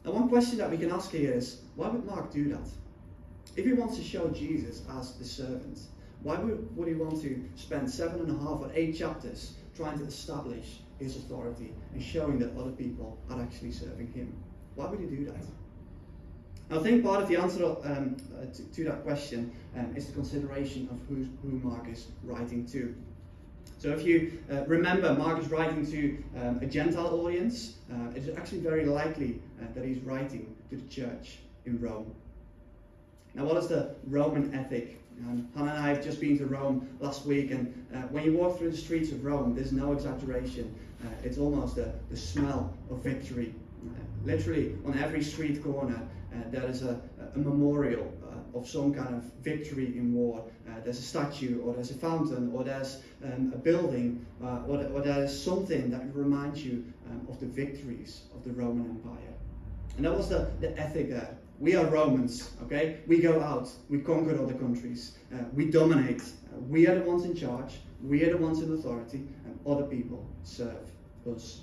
Now, 0.06 0.12
one 0.12 0.30
question 0.30 0.60
that 0.60 0.70
we 0.70 0.78
can 0.78 0.92
ask 0.92 1.10
here 1.10 1.34
is 1.34 1.62
why 1.76 1.88
would 1.88 2.06
Mark 2.06 2.32
do 2.32 2.50
that? 2.50 2.68
If 3.56 3.66
he 3.66 3.74
wants 3.74 3.98
to 3.98 4.04
show 4.04 4.30
Jesus 4.30 4.84
as 5.00 5.16
the 5.16 5.26
servant, 5.26 5.80
why 6.22 6.38
would, 6.38 6.76
would 6.78 6.88
he 6.88 6.94
want 6.94 7.22
to 7.22 7.44
spend 7.56 7.90
seven 7.90 8.20
and 8.20 8.30
a 8.30 8.44
half 8.44 8.62
or 8.62 8.72
eight 8.76 8.98
chapters 8.98 9.54
trying 9.76 9.98
to 10.00 10.06
establish 10.06 10.80
his 11.00 11.16
authority 11.16 11.74
and 11.94 12.04
showing 12.04 12.38
that 12.40 12.56
other 12.56 12.72
people 12.72 13.18
are 13.32 13.42
actually 13.42 13.72
serving 13.72 14.12
him? 14.14 14.36
Why 14.76 14.86
would 14.88 15.00
he 15.00 15.08
do 15.08 15.26
that? 15.26 16.78
I 16.78 16.84
think 16.84 17.04
part 17.04 17.24
of 17.24 17.30
the 17.30 17.38
answer 17.38 17.64
um, 17.66 18.18
uh, 18.38 18.46
to, 18.54 18.64
to, 18.64 18.84
that 18.86 19.04
question 19.04 19.52
um, 19.76 19.96
is 19.96 20.08
the 20.08 20.14
consideration 20.14 20.88
of 20.92 21.00
who 21.08 21.60
Mark 21.68 21.88
is 21.88 22.08
writing 22.24 22.66
to. 22.68 22.96
So 23.86 23.92
if 23.92 24.04
you 24.04 24.40
uh, 24.52 24.66
remember, 24.66 25.14
Mark 25.14 25.40
is 25.40 25.52
writing 25.52 25.86
to 25.86 26.18
um, 26.42 26.58
a 26.60 26.66
Gentile 26.66 27.22
audience. 27.24 27.76
Uh, 27.94 28.10
it's 28.16 28.36
actually 28.36 28.62
very 28.62 28.84
likely 28.84 29.40
uh, 29.62 29.66
that 29.76 29.86
he's 29.86 30.00
writing 30.00 30.56
to 30.72 30.78
the 30.78 30.88
church 30.88 31.38
in 31.68 31.80
Rome. 31.80 32.12
Now, 33.36 33.46
what 33.46 33.58
is 33.58 33.68
the 33.68 33.94
Roman 34.08 34.52
ethic? 34.56 35.00
Um, 35.20 35.48
Hannah 35.56 35.70
and 35.70 35.84
I 35.84 35.90
have 35.90 36.04
just 36.04 36.20
been 36.20 36.36
to 36.40 36.48
Rome 36.48 36.98
last 37.00 37.28
week, 37.28 37.52
and 37.52 37.86
uh, 37.94 38.00
when 38.08 38.24
you 38.24 38.34
walk 38.34 38.58
through 38.58 38.72
the 38.72 38.78
streets 38.78 39.12
of 39.12 39.24
Rome, 39.24 39.54
there's 39.54 39.72
no 39.72 39.92
exaggeration. 39.92 40.74
Uh, 41.06 41.10
it's 41.24 41.38
almost 41.38 41.76
the, 41.76 41.94
the 42.10 42.18
smell 42.18 42.76
of 42.90 43.04
victory. 43.04 43.54
Uh, 43.86 44.00
literally, 44.24 44.74
on 44.88 44.98
every 44.98 45.22
street 45.22 45.64
corner, 45.64 46.02
there 46.50 46.68
is 46.68 46.82
a, 46.82 47.00
a 47.36 47.38
memorial 47.38 48.12
of 48.56 48.68
some 48.68 48.94
kind 48.94 49.14
of 49.14 49.24
victory 49.44 49.98
in 49.98 50.14
war. 50.14 50.44
Uh, 50.68 50.80
there's 50.84 51.00
a 51.00 51.04
statue, 51.04 51.62
or 51.62 51.74
there's 51.74 51.92
a 51.92 51.96
fountain, 51.96 52.52
or 52.54 52.64
there's 52.64 53.02
um, 53.24 53.52
a 53.54 53.58
building, 53.58 54.26
uh, 54.44 54.62
or, 54.68 54.84
or 54.94 55.02
there 55.02 55.24
is 55.24 55.44
something 55.44 55.92
that 55.92 56.02
reminds 56.16 56.66
you 56.66 56.86
um, 57.12 57.28
of 57.30 57.40
the 57.40 57.46
victories 57.46 58.24
of 58.34 58.44
the 58.44 58.52
Roman 58.52 58.90
Empire. 58.90 59.34
And 59.98 60.06
that 60.06 60.16
was 60.16 60.30
the, 60.30 60.50
the 60.62 60.78
ethic 60.80 61.10
there. 61.10 61.38
We 61.60 61.76
are 61.76 61.86
Romans, 61.86 62.52
okay? 62.64 63.00
We 63.08 63.20
go 63.20 63.42
out, 63.42 63.70
we 63.90 64.00
conquer 64.00 64.42
other 64.42 64.54
countries, 64.54 65.18
uh, 65.34 65.44
we 65.54 65.70
dominate. 65.72 66.22
Uh, 66.22 66.60
we 66.68 66.88
are 66.88 66.96
the 67.00 67.06
ones 67.06 67.24
in 67.24 67.36
charge, 67.36 67.80
we 68.04 68.24
are 68.24 68.32
the 68.32 68.38
ones 68.38 68.62
in 68.62 68.74
authority, 68.74 69.28
and 69.46 69.60
other 69.66 69.84
people 69.84 70.26
serve 70.44 70.84
us. 71.34 71.62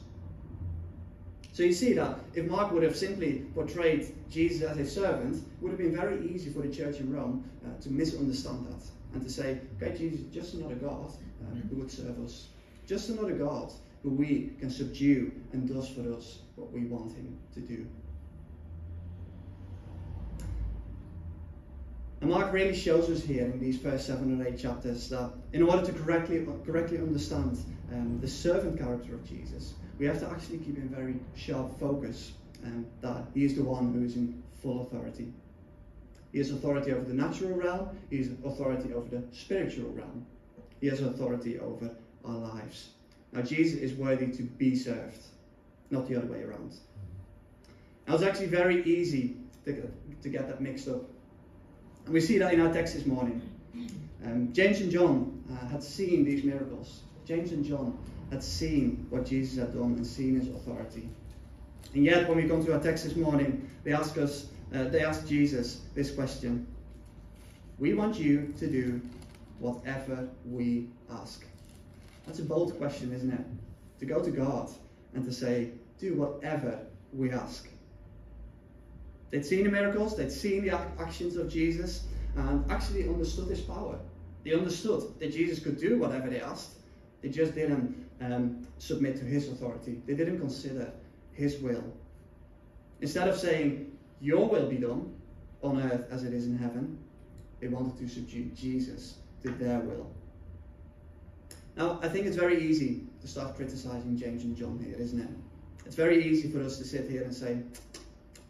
So 1.52 1.62
you 1.62 1.74
see 1.74 1.92
that 1.94 2.18
if 2.34 2.46
Mark 2.46 2.72
would 2.72 2.82
have 2.82 2.96
simply 2.96 3.44
portrayed 3.54 4.14
Jesus 4.30 4.62
as 4.62 4.78
a 4.78 4.86
servant, 4.86 5.36
it 5.36 5.42
would 5.62 5.70
have 5.70 5.78
been 5.78 5.94
very 5.94 6.26
easy 6.30 6.50
for 6.50 6.60
the 6.60 6.74
church 6.74 6.98
in 6.98 7.14
Rome 7.14 7.44
uh, 7.64 7.78
to 7.82 7.90
misunderstand 7.90 8.66
that 8.66 8.82
and 9.12 9.22
to 9.22 9.30
say, 9.30 9.60
okay, 9.76 9.96
Jesus 9.96 10.20
is 10.20 10.32
just 10.32 10.54
another 10.54 10.76
God 10.76 11.12
uh, 11.42 11.54
who 11.68 11.76
would 11.76 11.90
serve 11.90 12.18
us. 12.24 12.48
Just 12.86 13.10
another 13.10 13.34
God 13.34 13.70
who 14.02 14.10
we 14.10 14.52
can 14.58 14.70
subdue 14.70 15.30
and 15.52 15.68
does 15.68 15.90
for 15.90 16.10
us 16.14 16.38
what 16.56 16.72
we 16.72 16.86
want 16.86 17.12
him 17.12 17.36
to 17.52 17.60
do. 17.60 17.86
And 22.22 22.30
Mark 22.30 22.52
really 22.52 22.74
shows 22.74 23.10
us 23.10 23.22
here 23.22 23.44
in 23.44 23.60
these 23.60 23.78
first 23.78 24.06
seven 24.06 24.40
or 24.40 24.46
eight 24.46 24.58
chapters 24.58 25.08
that 25.10 25.32
in 25.52 25.62
order 25.62 25.84
to 25.84 25.92
correctly, 25.92 26.46
correctly 26.64 26.98
understand 26.98 27.58
um, 27.92 28.20
the 28.20 28.28
servant 28.28 28.78
character 28.78 29.14
of 29.14 29.28
Jesus, 29.28 29.74
we 30.02 30.08
have 30.08 30.18
to 30.18 30.28
actually 30.28 30.58
keep 30.58 30.76
in 30.76 30.88
very 30.88 31.14
sharp 31.36 31.78
focus 31.78 32.32
um, 32.64 32.84
that 33.02 33.24
he 33.34 33.44
is 33.44 33.54
the 33.54 33.62
one 33.62 33.92
who 33.92 34.04
is 34.04 34.16
in 34.16 34.42
full 34.60 34.82
authority. 34.82 35.32
He 36.32 36.38
has 36.38 36.50
authority 36.50 36.90
over 36.90 37.04
the 37.04 37.14
natural 37.14 37.52
realm, 37.52 37.96
he 38.10 38.18
has 38.18 38.30
authority 38.44 38.92
over 38.92 39.08
the 39.08 39.22
spiritual 39.30 39.90
realm, 39.90 40.26
he 40.80 40.88
has 40.88 41.02
authority 41.02 41.60
over 41.60 41.88
our 42.24 42.34
lives. 42.34 42.88
Now, 43.32 43.42
Jesus 43.42 43.78
is 43.78 43.92
worthy 43.92 44.26
to 44.32 44.42
be 44.42 44.74
served, 44.74 45.22
not 45.90 46.08
the 46.08 46.16
other 46.16 46.26
way 46.26 46.42
around. 46.42 46.74
Now, 48.08 48.14
it's 48.14 48.24
actually 48.24 48.46
very 48.46 48.82
easy 48.82 49.36
to, 49.66 49.88
to 50.20 50.28
get 50.28 50.48
that 50.48 50.60
mixed 50.60 50.88
up 50.88 51.02
and 52.06 52.12
we 52.12 52.20
see 52.20 52.38
that 52.38 52.52
in 52.52 52.60
our 52.60 52.72
text 52.72 52.94
this 52.94 53.06
morning. 53.06 53.40
Um, 54.24 54.52
James 54.52 54.80
and 54.80 54.90
John 54.90 55.44
uh, 55.48 55.68
had 55.68 55.84
seen 55.84 56.24
these 56.24 56.42
miracles. 56.42 57.02
James 57.24 57.52
and 57.52 57.64
John 57.64 57.96
had 58.32 58.42
seen 58.42 59.06
what 59.10 59.26
Jesus 59.26 59.58
had 59.58 59.74
done 59.74 59.92
and 59.92 60.06
seen 60.06 60.40
his 60.40 60.48
authority. 60.48 61.06
And 61.94 62.02
yet, 62.02 62.26
when 62.26 62.38
we 62.38 62.48
come 62.48 62.64
to 62.64 62.72
our 62.72 62.80
text 62.80 63.04
this 63.04 63.14
morning, 63.14 63.70
they 63.84 63.92
ask 63.92 64.16
us, 64.16 64.46
uh, 64.74 64.84
they 64.84 65.04
ask 65.04 65.26
Jesus 65.26 65.82
this 65.94 66.10
question: 66.10 66.66
We 67.78 67.92
want 67.92 68.18
you 68.18 68.54
to 68.58 68.66
do 68.66 69.02
whatever 69.58 70.26
we 70.46 70.88
ask. 71.10 71.44
That's 72.26 72.38
a 72.38 72.44
bold 72.44 72.78
question, 72.78 73.12
isn't 73.12 73.30
it? 73.30 73.44
To 74.00 74.06
go 74.06 74.24
to 74.24 74.30
God 74.30 74.70
and 75.14 75.24
to 75.26 75.32
say, 75.32 75.72
Do 75.98 76.14
whatever 76.14 76.78
we 77.12 77.30
ask. 77.32 77.68
They'd 79.30 79.44
seen 79.44 79.64
the 79.64 79.70
miracles, 79.70 80.16
they'd 80.16 80.32
seen 80.32 80.64
the 80.64 80.78
actions 80.98 81.36
of 81.36 81.50
Jesus, 81.50 82.04
and 82.36 82.70
actually 82.70 83.06
understood 83.06 83.48
his 83.48 83.60
power. 83.60 83.98
They 84.42 84.54
understood 84.54 85.02
that 85.20 85.32
Jesus 85.32 85.58
could 85.58 85.78
do 85.78 85.98
whatever 85.98 86.30
they 86.30 86.40
asked. 86.40 86.78
They 87.22 87.28
just 87.28 87.54
didn't 87.54 88.06
um, 88.20 88.66
submit 88.78 89.16
to 89.16 89.24
his 89.24 89.48
authority. 89.48 90.02
They 90.06 90.14
didn't 90.14 90.40
consider 90.40 90.92
his 91.32 91.58
will. 91.60 91.84
Instead 93.00 93.28
of 93.28 93.36
saying, 93.36 93.96
Your 94.20 94.48
will 94.48 94.68
be 94.68 94.76
done 94.76 95.14
on 95.62 95.80
earth 95.80 96.06
as 96.10 96.24
it 96.24 96.32
is 96.32 96.46
in 96.46 96.58
heaven, 96.58 96.98
they 97.60 97.68
wanted 97.68 97.96
to 97.98 98.08
subdue 98.08 98.46
Jesus 98.54 99.18
to 99.42 99.50
their 99.50 99.80
will. 99.80 100.10
Now, 101.76 102.00
I 102.02 102.08
think 102.08 102.26
it's 102.26 102.36
very 102.36 102.62
easy 102.62 103.04
to 103.20 103.28
start 103.28 103.56
criticizing 103.56 104.16
James 104.16 104.44
and 104.44 104.56
John 104.56 104.78
here, 104.84 104.96
isn't 104.98 105.20
it? 105.20 105.28
It's 105.86 105.96
very 105.96 106.24
easy 106.24 106.50
for 106.50 106.60
us 106.60 106.76
to 106.78 106.84
sit 106.84 107.08
here 107.08 107.22
and 107.22 107.34
say, 107.34 107.58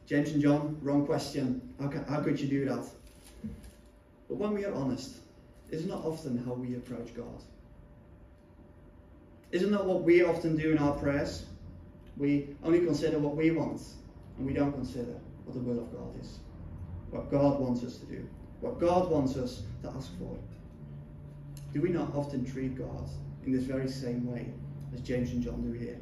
James 0.07 0.31
and 0.31 0.43
John, 0.43 0.77
wrong 0.83 1.07
question. 1.07 1.61
How, 1.81 1.89
can, 1.89 2.05
how 2.05 2.21
could 2.21 2.41
you 2.41 2.49
do 2.49 2.65
that? 2.67 2.85
But 4.29 4.37
when 4.37 4.53
we 4.55 4.65
are 4.65 4.75
honest, 4.75 5.17
it's 5.71 5.85
not 5.85 6.05
often 6.05 6.43
how 6.45 6.55
we 6.55 6.75
approach 6.75 7.15
God? 7.15 7.43
Isn't 9.53 9.71
that 9.73 9.85
what 9.85 10.03
we 10.03 10.25
often 10.25 10.57
do 10.57 10.73
in 10.73 10.79
our 10.79 10.95
prayers? 10.95 11.45
We 12.17 12.57
only 12.65 12.81
consider 12.81 13.19
what 13.19 13.37
we 13.37 13.51
want, 13.51 13.83
and 14.39 14.47
we 14.47 14.55
don't 14.55 14.73
consider 14.73 15.15
what 15.45 15.55
the 15.55 15.61
will 15.61 15.79
of 15.79 15.93
God 15.93 16.21
is. 16.21 16.39
What 17.11 17.31
God 17.31 17.61
wants 17.61 17.85
us 17.85 17.99
to 17.99 18.07
do. 18.07 18.27
What 18.61 18.81
God 18.81 19.11
wants 19.11 19.37
us 19.37 19.63
to 19.83 19.91
ask 19.91 20.11
for. 20.19 20.39
Do 21.75 21.83
we 21.83 21.91
not 21.91 22.15
often 22.15 22.45
treat 22.45 22.77
God 22.77 23.09
in 23.45 23.53
this 23.53 23.65
very 23.65 23.89
same 23.89 24.31
way 24.31 24.47
as 24.95 25.01
James 25.03 25.33
and 25.33 25.43
John 25.43 25.61
do 25.61 25.73
here? 25.73 26.01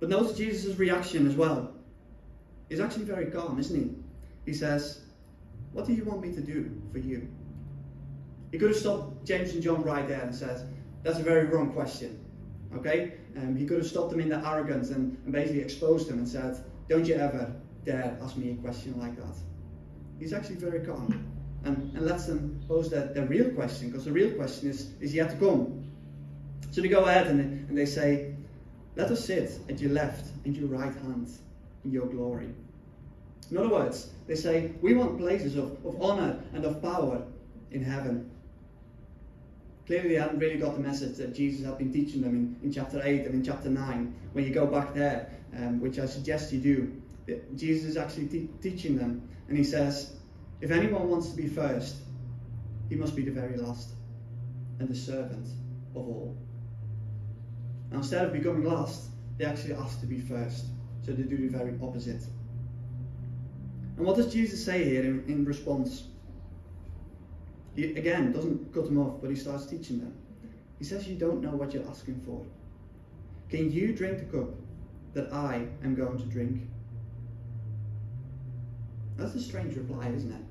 But 0.00 0.08
notice 0.08 0.36
Jesus' 0.36 0.78
reaction 0.78 1.26
as 1.26 1.34
well. 1.34 1.74
He's 2.68 2.80
actually 2.80 3.04
very 3.04 3.26
calm, 3.26 3.58
isn't 3.58 3.76
he? 3.76 3.94
He 4.44 4.54
says, 4.54 5.00
What 5.72 5.86
do 5.86 5.92
you 5.92 6.04
want 6.04 6.22
me 6.22 6.32
to 6.32 6.40
do 6.40 6.70
for 6.92 6.98
you? 6.98 7.28
He 8.50 8.58
could 8.58 8.70
have 8.70 8.78
stopped 8.78 9.24
James 9.24 9.52
and 9.52 9.62
John 9.62 9.82
right 9.82 10.06
there 10.08 10.22
and 10.22 10.34
said, 10.34 10.66
That's 11.02 11.18
a 11.18 11.22
very 11.22 11.46
wrong 11.46 11.72
question. 11.72 12.18
Okay? 12.74 13.14
Um, 13.36 13.56
he 13.56 13.66
could 13.66 13.78
have 13.78 13.86
stopped 13.86 14.10
them 14.10 14.20
in 14.20 14.28
their 14.28 14.44
arrogance 14.44 14.90
and, 14.90 15.16
and 15.24 15.32
basically 15.32 15.60
exposed 15.60 16.08
them 16.08 16.18
and 16.18 16.28
said, 16.28 16.62
Don't 16.88 17.06
you 17.06 17.14
ever 17.14 17.52
dare 17.84 18.18
ask 18.22 18.36
me 18.36 18.50
a 18.50 18.54
question 18.56 18.98
like 18.98 19.16
that. 19.16 19.36
He's 20.18 20.32
actually 20.32 20.56
very 20.56 20.80
calm 20.80 21.24
and, 21.64 21.96
and 21.96 22.04
lets 22.04 22.26
them 22.26 22.60
pose 22.68 22.90
their, 22.90 23.06
the 23.06 23.22
real 23.26 23.50
question 23.50 23.88
because 23.88 24.04
the 24.04 24.12
real 24.12 24.32
question 24.32 24.68
is, 24.68 24.92
is 25.00 25.14
yet 25.14 25.30
to 25.30 25.36
come. 25.36 25.84
So 26.70 26.80
they 26.82 26.88
go 26.88 27.04
ahead 27.04 27.28
and, 27.28 27.68
and 27.68 27.76
they 27.76 27.86
say, 27.86 28.34
let 28.96 29.10
us 29.10 29.24
sit 29.24 29.58
at 29.68 29.80
your 29.80 29.92
left 29.92 30.26
and 30.44 30.56
your 30.56 30.68
right 30.68 30.94
hand 30.94 31.30
in 31.84 31.92
your 31.92 32.06
glory. 32.06 32.52
In 33.50 33.56
other 33.56 33.68
words, 33.68 34.10
they 34.26 34.34
say, 34.34 34.72
we 34.82 34.94
want 34.94 35.18
places 35.18 35.56
of, 35.56 35.84
of 35.86 36.02
honor 36.02 36.42
and 36.52 36.64
of 36.64 36.82
power 36.82 37.22
in 37.70 37.82
heaven. 37.82 38.30
Clearly, 39.88 40.10
they 40.10 40.14
hadn't 40.16 40.38
really 40.38 40.58
got 40.58 40.74
the 40.74 40.80
message 40.80 41.16
that 41.16 41.34
Jesus 41.34 41.64
had 41.64 41.78
been 41.78 41.90
teaching 41.90 42.20
them 42.20 42.34
in, 42.34 42.56
in 42.62 42.70
chapter 42.70 43.00
8 43.02 43.24
and 43.24 43.36
in 43.36 43.42
chapter 43.42 43.70
9. 43.70 44.14
When 44.34 44.44
you 44.44 44.52
go 44.52 44.66
back 44.66 44.92
there, 44.92 45.30
um, 45.56 45.80
which 45.80 45.98
I 45.98 46.04
suggest 46.04 46.52
you 46.52 46.60
do, 46.60 46.92
that 47.26 47.56
Jesus 47.56 47.88
is 47.88 47.96
actually 47.96 48.26
te- 48.26 48.50
teaching 48.60 48.98
them. 48.98 49.26
And 49.48 49.56
he 49.56 49.64
says, 49.64 50.14
if 50.60 50.70
anyone 50.70 51.08
wants 51.08 51.30
to 51.30 51.36
be 51.36 51.48
first, 51.48 51.96
he 52.90 52.96
must 52.96 53.16
be 53.16 53.22
the 53.22 53.30
very 53.30 53.56
last 53.56 53.94
and 54.78 54.90
the 54.90 54.94
servant 54.94 55.48
of 55.96 56.06
all. 56.06 56.36
Now, 57.90 57.96
instead 57.96 58.26
of 58.26 58.32
becoming 58.34 58.64
last, 58.64 59.08
they 59.38 59.46
actually 59.46 59.72
ask 59.72 60.00
to 60.00 60.06
be 60.06 60.20
first. 60.20 60.66
So 61.06 61.12
they 61.12 61.22
do 61.22 61.38
the 61.38 61.48
very 61.48 61.78
opposite. 61.82 62.22
And 63.96 64.04
what 64.04 64.16
does 64.16 64.30
Jesus 64.30 64.62
say 64.62 64.84
here 64.84 65.04
in, 65.04 65.24
in 65.28 65.46
response? 65.46 66.08
He 67.78 67.92
again 67.94 68.32
doesn't 68.32 68.74
cut 68.74 68.86
them 68.86 68.98
off, 68.98 69.20
but 69.20 69.30
he 69.30 69.36
starts 69.36 69.64
teaching 69.64 70.00
them. 70.00 70.12
He 70.80 70.84
says, 70.84 71.06
You 71.06 71.14
don't 71.14 71.40
know 71.40 71.50
what 71.50 71.72
you're 71.72 71.88
asking 71.88 72.20
for. 72.26 72.44
Can 73.48 73.70
you 73.70 73.94
drink 73.94 74.18
the 74.18 74.24
cup 74.36 74.48
that 75.14 75.32
I 75.32 75.64
am 75.84 75.94
going 75.94 76.18
to 76.18 76.24
drink? 76.24 76.68
That's 79.16 79.36
a 79.36 79.40
strange 79.40 79.76
reply, 79.76 80.08
isn't 80.08 80.32
it? 80.32 80.42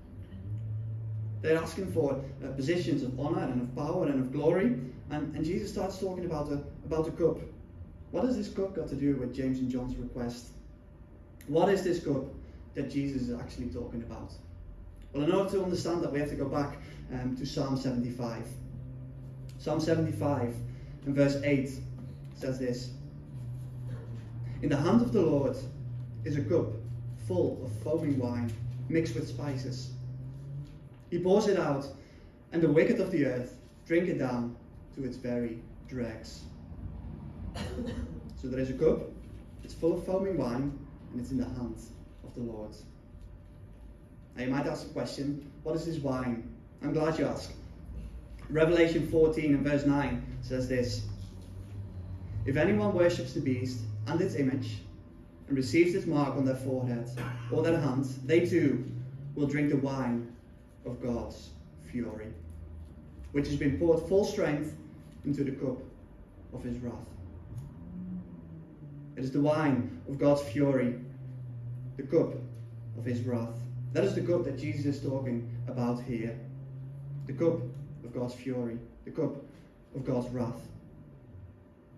They're 1.42 1.58
asking 1.58 1.92
for 1.92 2.24
uh, 2.42 2.48
positions 2.52 3.04
of 3.04 3.20
honor 3.20 3.44
and 3.44 3.62
of 3.62 3.76
power 3.76 4.06
and 4.06 4.22
of 4.22 4.32
glory, 4.32 4.80
and, 5.10 5.36
and 5.36 5.44
Jesus 5.44 5.70
starts 5.70 6.00
talking 6.00 6.24
about 6.24 6.48
the, 6.48 6.64
about 6.86 7.04
the 7.04 7.12
cup. 7.12 7.42
What 8.12 8.24
has 8.24 8.38
this 8.38 8.48
cup 8.48 8.74
got 8.74 8.88
to 8.88 8.96
do 8.96 9.18
with 9.18 9.36
James 9.36 9.60
and 9.60 9.70
John's 9.70 9.98
request? 9.98 10.52
What 11.48 11.68
is 11.68 11.84
this 11.84 12.02
cup 12.02 12.24
that 12.76 12.90
Jesus 12.90 13.24
is 13.24 13.38
actually 13.38 13.68
talking 13.68 14.02
about? 14.04 14.32
Well, 15.14 15.24
in 15.24 15.32
order 15.32 15.50
to 15.52 15.64
understand 15.64 16.02
that, 16.04 16.12
we 16.12 16.20
have 16.20 16.30
to 16.30 16.36
go 16.36 16.48
back 16.48 16.78
um, 17.14 17.36
to 17.38 17.46
Psalm 17.46 17.78
75. 17.78 18.46
Psalm 19.58 19.80
75 19.80 20.54
and 21.06 21.16
verse 21.16 21.38
8 21.44 21.70
says 22.36 22.60
this 22.60 22.92
In 24.62 24.70
the 24.70 24.78
hand 24.78 25.02
of 25.02 25.14
the 25.14 25.22
Lord 25.22 25.58
is 26.24 26.38
a 26.38 26.42
cup 26.42 26.68
full 27.28 27.64
of 27.66 27.72
foaming 27.84 28.20
wine 28.20 28.52
mixed 28.90 29.16
with 29.16 29.28
spices. 29.28 29.92
He 31.10 31.20
pours 31.20 31.48
it 31.48 31.58
out, 31.58 31.86
and 32.52 32.62
the 32.62 32.70
wicked 32.70 33.00
of 33.00 33.12
the 33.12 33.26
earth 33.26 33.58
drink 33.86 34.10
it 34.10 34.20
down 34.20 34.56
to 34.96 35.04
its 35.04 35.18
very 35.18 35.60
dregs. 35.88 36.42
so 38.42 38.48
there 38.48 38.60
is 38.60 38.70
a 38.70 38.74
cup, 38.74 39.00
it's 39.64 39.74
full 39.74 39.98
of 39.98 40.06
foaming 40.06 40.38
wine, 40.38 40.78
and 41.12 41.22
it's 41.22 41.32
in 41.32 41.38
the 41.38 41.46
hands 41.46 41.90
of 42.24 42.34
the 42.36 42.42
Lord. 42.42 42.76
Now 44.38 44.44
you 44.44 44.52
might 44.52 44.68
ask 44.68 44.88
the 44.88 44.94
question, 44.94 45.52
what 45.64 45.76
is 45.76 45.86
this 45.86 45.98
wine? 45.98 46.48
I'm 46.84 46.94
glad 46.94 47.18
you 47.18 47.26
asked. 47.26 47.54
Revelation 48.52 49.08
14 49.08 49.56
and 49.56 49.66
verse 49.66 49.84
9 49.84 50.38
says 50.42 50.70
this 50.70 51.08
If 52.46 52.56
anyone 52.56 52.94
worships 52.94 53.34
the 53.34 53.42
beast 53.42 53.80
and 54.06 54.22
its 54.22 54.36
image, 54.36 54.78
and 55.48 55.58
receives 55.58 55.96
its 55.96 56.06
mark 56.06 56.36
on 56.36 56.46
their 56.46 56.56
forehead 56.56 57.10
or 57.52 57.64
their 57.64 57.80
hand, 57.80 58.06
they 58.26 58.46
too 58.46 58.86
will 59.34 59.48
drink 59.48 59.70
the 59.70 59.78
wine 59.78 60.32
of 60.86 61.02
God's 61.02 61.50
fury, 61.90 62.28
which 63.32 63.48
has 63.48 63.56
been 63.56 63.80
poured 63.80 64.08
full 64.08 64.24
strength 64.24 64.76
into 65.26 65.44
the 65.44 65.52
cup 65.52 65.80
of 66.54 66.64
his 66.64 66.78
wrath. 66.78 66.94
It 69.16 69.24
is 69.24 69.32
the 69.32 69.42
wine 69.42 70.00
of 70.08 70.20
God's 70.20 70.44
fury, 70.44 70.96
the 71.96 72.04
cup 72.04 72.34
of 72.98 73.06
his 73.06 73.22
wrath. 73.22 73.58
That 73.94 74.04
is 74.04 74.16
the 74.16 74.22
cup 74.22 74.44
that 74.46 74.58
Jesus 74.58 74.86
is 74.86 75.02
talking 75.02 75.50
about 75.68 76.02
here. 76.02 76.38
The 77.26 77.34
cup 77.34 77.62
of 78.04 78.14
God's 78.14 78.34
fury, 78.34 78.78
the 79.06 79.12
cup 79.12 79.36
of 79.96 80.06
God's 80.06 80.30
wrath. 80.30 80.68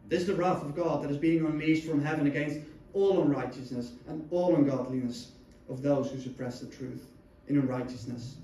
This 0.07 0.21
is 0.21 0.27
the 0.27 0.35
wrath 0.35 0.63
of 0.63 0.75
God 0.75 1.03
that 1.03 1.11
is 1.11 1.17
being 1.17 1.45
unleashed 1.45 1.85
from 1.85 2.03
heaven 2.03 2.27
against 2.27 2.59
all 2.93 3.21
unrighteousness 3.21 3.91
and 4.07 4.27
all 4.31 4.55
ungodliness 4.55 5.31
of 5.69 5.81
those 5.81 6.09
who 6.11 6.19
suppress 6.19 6.59
the 6.59 6.67
truth 6.67 7.05
in 7.47 7.57
unrighteousness. 7.57 8.37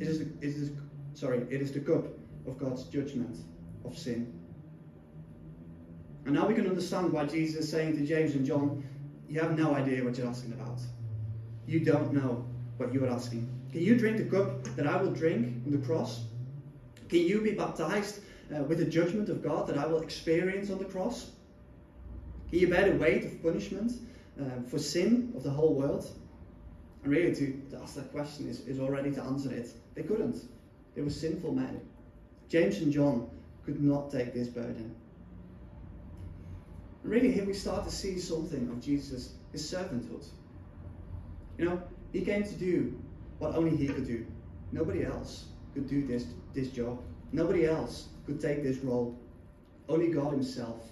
It 0.00 0.08
is, 0.08 0.18
the, 0.18 0.24
it 0.40 0.56
is 0.56 0.72
sorry, 1.14 1.46
it 1.50 1.62
is 1.62 1.72
the 1.72 1.80
cup 1.80 2.06
of 2.46 2.58
God's 2.58 2.84
judgment 2.84 3.38
of 3.84 3.96
sin. 3.96 4.32
And 6.26 6.34
now 6.34 6.46
we 6.46 6.54
can 6.54 6.66
understand 6.66 7.12
why 7.12 7.26
Jesus 7.26 7.64
is 7.64 7.70
saying 7.70 7.96
to 7.98 8.04
James 8.04 8.34
and 8.34 8.44
John, 8.44 8.82
You 9.28 9.40
have 9.40 9.56
no 9.56 9.74
idea 9.74 10.02
what 10.02 10.16
you're 10.16 10.26
asking 10.26 10.52
about. 10.52 10.80
You 11.66 11.80
don't 11.80 12.12
know 12.12 12.44
what 12.76 12.92
you 12.92 13.04
are 13.04 13.10
asking. 13.10 13.48
Can 13.72 13.82
you 13.82 13.96
drink 13.96 14.18
the 14.18 14.24
cup 14.24 14.64
that 14.76 14.86
I 14.86 15.00
will 15.00 15.12
drink 15.12 15.64
on 15.66 15.72
the 15.72 15.86
cross? 15.86 16.24
Can 17.08 17.20
you 17.20 17.40
be 17.40 17.52
baptized 17.52 18.20
uh, 18.54 18.62
with 18.64 18.78
the 18.78 18.84
judgment 18.84 19.28
of 19.28 19.42
God 19.42 19.66
that 19.68 19.78
I 19.78 19.86
will 19.86 20.00
experience 20.00 20.70
on 20.70 20.78
the 20.78 20.84
cross? 20.84 21.30
Can 22.50 22.58
you 22.58 22.68
bear 22.68 22.90
the 22.90 22.98
weight 22.98 23.24
of 23.24 23.42
punishment 23.42 23.92
uh, 24.40 24.44
for 24.68 24.78
sin 24.78 25.32
of 25.36 25.42
the 25.42 25.50
whole 25.50 25.74
world? 25.74 26.06
And 27.02 27.12
really, 27.12 27.34
to, 27.34 27.52
to 27.70 27.78
ask 27.82 27.94
that 27.96 28.10
question 28.12 28.48
is, 28.48 28.60
is 28.60 28.80
already 28.80 29.10
to 29.12 29.22
answer 29.22 29.52
it. 29.52 29.70
They 29.94 30.02
couldn't. 30.02 30.48
They 30.94 31.02
were 31.02 31.10
sinful 31.10 31.52
men. 31.52 31.80
James 32.48 32.78
and 32.78 32.92
John 32.92 33.28
could 33.64 33.82
not 33.82 34.10
take 34.10 34.32
this 34.32 34.48
burden. 34.48 34.94
And 37.02 37.12
really, 37.12 37.30
here 37.30 37.44
we 37.44 37.52
start 37.52 37.84
to 37.84 37.90
see 37.90 38.18
something 38.18 38.68
of 38.70 38.80
Jesus, 38.80 39.34
his 39.52 39.70
servanthood. 39.70 40.26
You 41.58 41.66
know, 41.66 41.82
he 42.14 42.20
came 42.20 42.44
to 42.44 42.54
do 42.54 42.96
what 43.38 43.56
only 43.56 43.76
he 43.76 43.88
could 43.88 44.06
do. 44.06 44.24
Nobody 44.70 45.04
else 45.04 45.46
could 45.74 45.88
do 45.88 46.06
this, 46.06 46.26
this 46.54 46.68
job. 46.68 47.02
Nobody 47.32 47.66
else 47.66 48.06
could 48.24 48.40
take 48.40 48.62
this 48.62 48.78
role. 48.78 49.18
Only 49.88 50.12
God 50.12 50.32
himself 50.32 50.90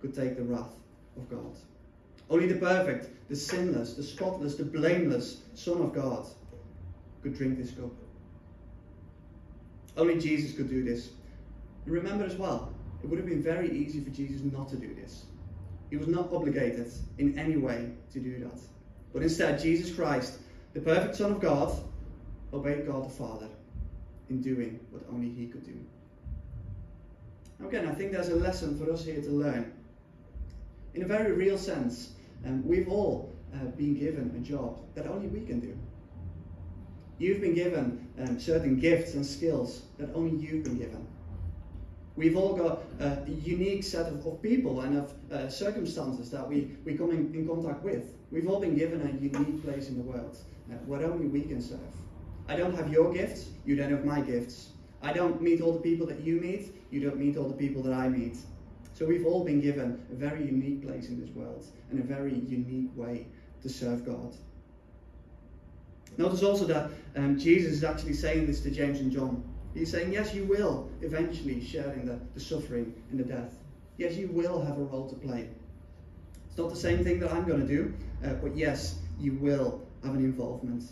could 0.00 0.14
take 0.14 0.36
the 0.36 0.44
wrath 0.44 0.72
of 1.16 1.28
God. 1.28 1.56
Only 2.30 2.46
the 2.46 2.60
perfect, 2.60 3.08
the 3.28 3.34
sinless, 3.34 3.94
the 3.94 4.02
spotless, 4.04 4.54
the 4.54 4.64
blameless 4.64 5.42
Son 5.54 5.82
of 5.82 5.92
God 5.92 6.24
could 7.24 7.36
drink 7.36 7.58
this 7.58 7.72
cup. 7.72 7.90
Only 9.96 10.20
Jesus 10.20 10.56
could 10.56 10.70
do 10.70 10.84
this. 10.84 11.10
And 11.84 11.92
remember 11.92 12.24
as 12.24 12.36
well, 12.36 12.72
it 13.02 13.08
would 13.08 13.18
have 13.18 13.28
been 13.28 13.42
very 13.42 13.76
easy 13.76 14.00
for 14.04 14.10
Jesus 14.10 14.40
not 14.52 14.68
to 14.68 14.76
do 14.76 14.94
this. 14.94 15.24
He 15.90 15.96
was 15.96 16.06
not 16.06 16.32
obligated 16.32 16.92
in 17.18 17.36
any 17.36 17.56
way 17.56 17.90
to 18.12 18.20
do 18.20 18.38
that. 18.44 18.60
But 19.12 19.22
instead, 19.24 19.58
Jesus 19.58 19.92
Christ, 19.92 20.38
the 20.72 20.80
perfect 20.80 21.16
Son 21.16 21.32
of 21.32 21.40
God, 21.40 21.72
obeyed 22.52 22.86
God 22.86 23.04
the 23.04 23.10
Father 23.10 23.48
in 24.28 24.40
doing 24.40 24.78
what 24.90 25.02
only 25.10 25.28
He 25.28 25.46
could 25.46 25.64
do. 25.64 25.78
Again, 27.66 27.86
I 27.86 27.92
think 27.92 28.12
there's 28.12 28.28
a 28.28 28.36
lesson 28.36 28.78
for 28.78 28.90
us 28.92 29.04
here 29.04 29.20
to 29.20 29.30
learn. 29.30 29.72
In 30.94 31.02
a 31.02 31.06
very 31.06 31.32
real 31.32 31.58
sense, 31.58 32.12
um, 32.46 32.66
we've 32.66 32.88
all 32.88 33.32
uh, 33.54 33.66
been 33.76 33.94
given 33.94 34.32
a 34.36 34.40
job 34.40 34.78
that 34.94 35.06
only 35.06 35.28
we 35.28 35.44
can 35.44 35.60
do. 35.60 35.76
You've 37.18 37.40
been 37.40 37.54
given 37.54 38.08
um, 38.18 38.40
certain 38.40 38.78
gifts 38.78 39.14
and 39.14 39.26
skills 39.26 39.82
that 39.98 40.08
only 40.14 40.36
you've 40.36 40.64
been 40.64 40.78
given. 40.78 41.06
We've 42.16 42.36
all 42.36 42.54
got 42.54 42.82
a 42.98 43.30
unique 43.30 43.84
set 43.84 44.06
of, 44.06 44.26
of 44.26 44.42
people 44.42 44.80
and 44.80 44.98
of 44.98 45.14
uh, 45.32 45.48
circumstances 45.48 46.30
that 46.30 46.46
we, 46.46 46.72
we 46.84 46.94
come 46.94 47.10
in, 47.10 47.32
in, 47.34 47.46
contact 47.46 47.82
with. 47.82 48.12
We've 48.30 48.48
all 48.48 48.60
been 48.60 48.76
given 48.76 49.00
a 49.02 49.22
unique 49.22 49.62
place 49.62 49.88
in 49.88 49.96
the 49.96 50.02
world 50.02 50.36
where 50.86 51.04
only 51.04 51.26
we 51.26 51.42
can 51.42 51.60
serve. 51.60 51.80
I 52.48 52.56
don't 52.56 52.74
have 52.74 52.92
your 52.92 53.12
gifts, 53.12 53.48
you 53.64 53.76
don't 53.76 53.90
have 53.90 54.04
my 54.04 54.20
gifts. 54.20 54.70
I 55.02 55.12
don't 55.12 55.40
meet 55.40 55.60
all 55.60 55.72
the 55.72 55.80
people 55.80 56.06
that 56.08 56.20
you 56.20 56.40
meet, 56.40 56.74
you 56.90 57.00
don't 57.00 57.16
meet 57.16 57.36
all 57.36 57.48
the 57.48 57.56
people 57.56 57.82
that 57.84 57.92
I 57.92 58.08
meet. 58.08 58.36
So 58.94 59.06
we've 59.06 59.24
all 59.24 59.44
been 59.44 59.60
given 59.60 60.04
a 60.10 60.14
very 60.14 60.44
unique 60.44 60.86
place 60.86 61.08
in 61.08 61.20
this 61.20 61.30
world 61.34 61.64
and 61.90 62.00
a 62.00 62.02
very 62.02 62.34
unique 62.34 62.90
way 62.94 63.26
to 63.62 63.68
serve 63.68 64.04
God. 64.04 64.34
Notice 66.18 66.42
also 66.42 66.66
that 66.66 66.90
um, 67.16 67.38
Jesus 67.38 67.72
is 67.74 67.84
actually 67.84 68.14
saying 68.14 68.46
this 68.46 68.60
to 68.60 68.70
James 68.70 69.00
and 69.00 69.10
John. 69.10 69.42
He's 69.72 69.90
saying, 69.90 70.12
yes, 70.12 70.34
you 70.34 70.44
will 70.44 70.90
eventually 71.00 71.64
share 71.64 71.92
in 71.92 72.04
the, 72.04 72.18
the 72.34 72.40
suffering 72.40 72.92
and 73.10 73.20
the 73.20 73.24
death. 73.24 73.54
Yes, 73.96 74.16
you 74.16 74.28
will 74.28 74.60
have 74.60 74.76
a 74.76 74.82
role 74.82 75.08
to 75.08 75.14
play. 75.14 75.48
It's 76.48 76.58
not 76.58 76.70
the 76.70 76.76
same 76.76 77.04
thing 77.04 77.20
that 77.20 77.32
I'm 77.32 77.46
going 77.46 77.60
to 77.60 77.66
do, 77.66 77.94
uh, 78.24 78.34
but 78.34 78.56
yes, 78.56 78.98
you 79.20 79.34
will 79.34 79.80
have 80.04 80.14
an 80.14 80.24
involvement. 80.24 80.84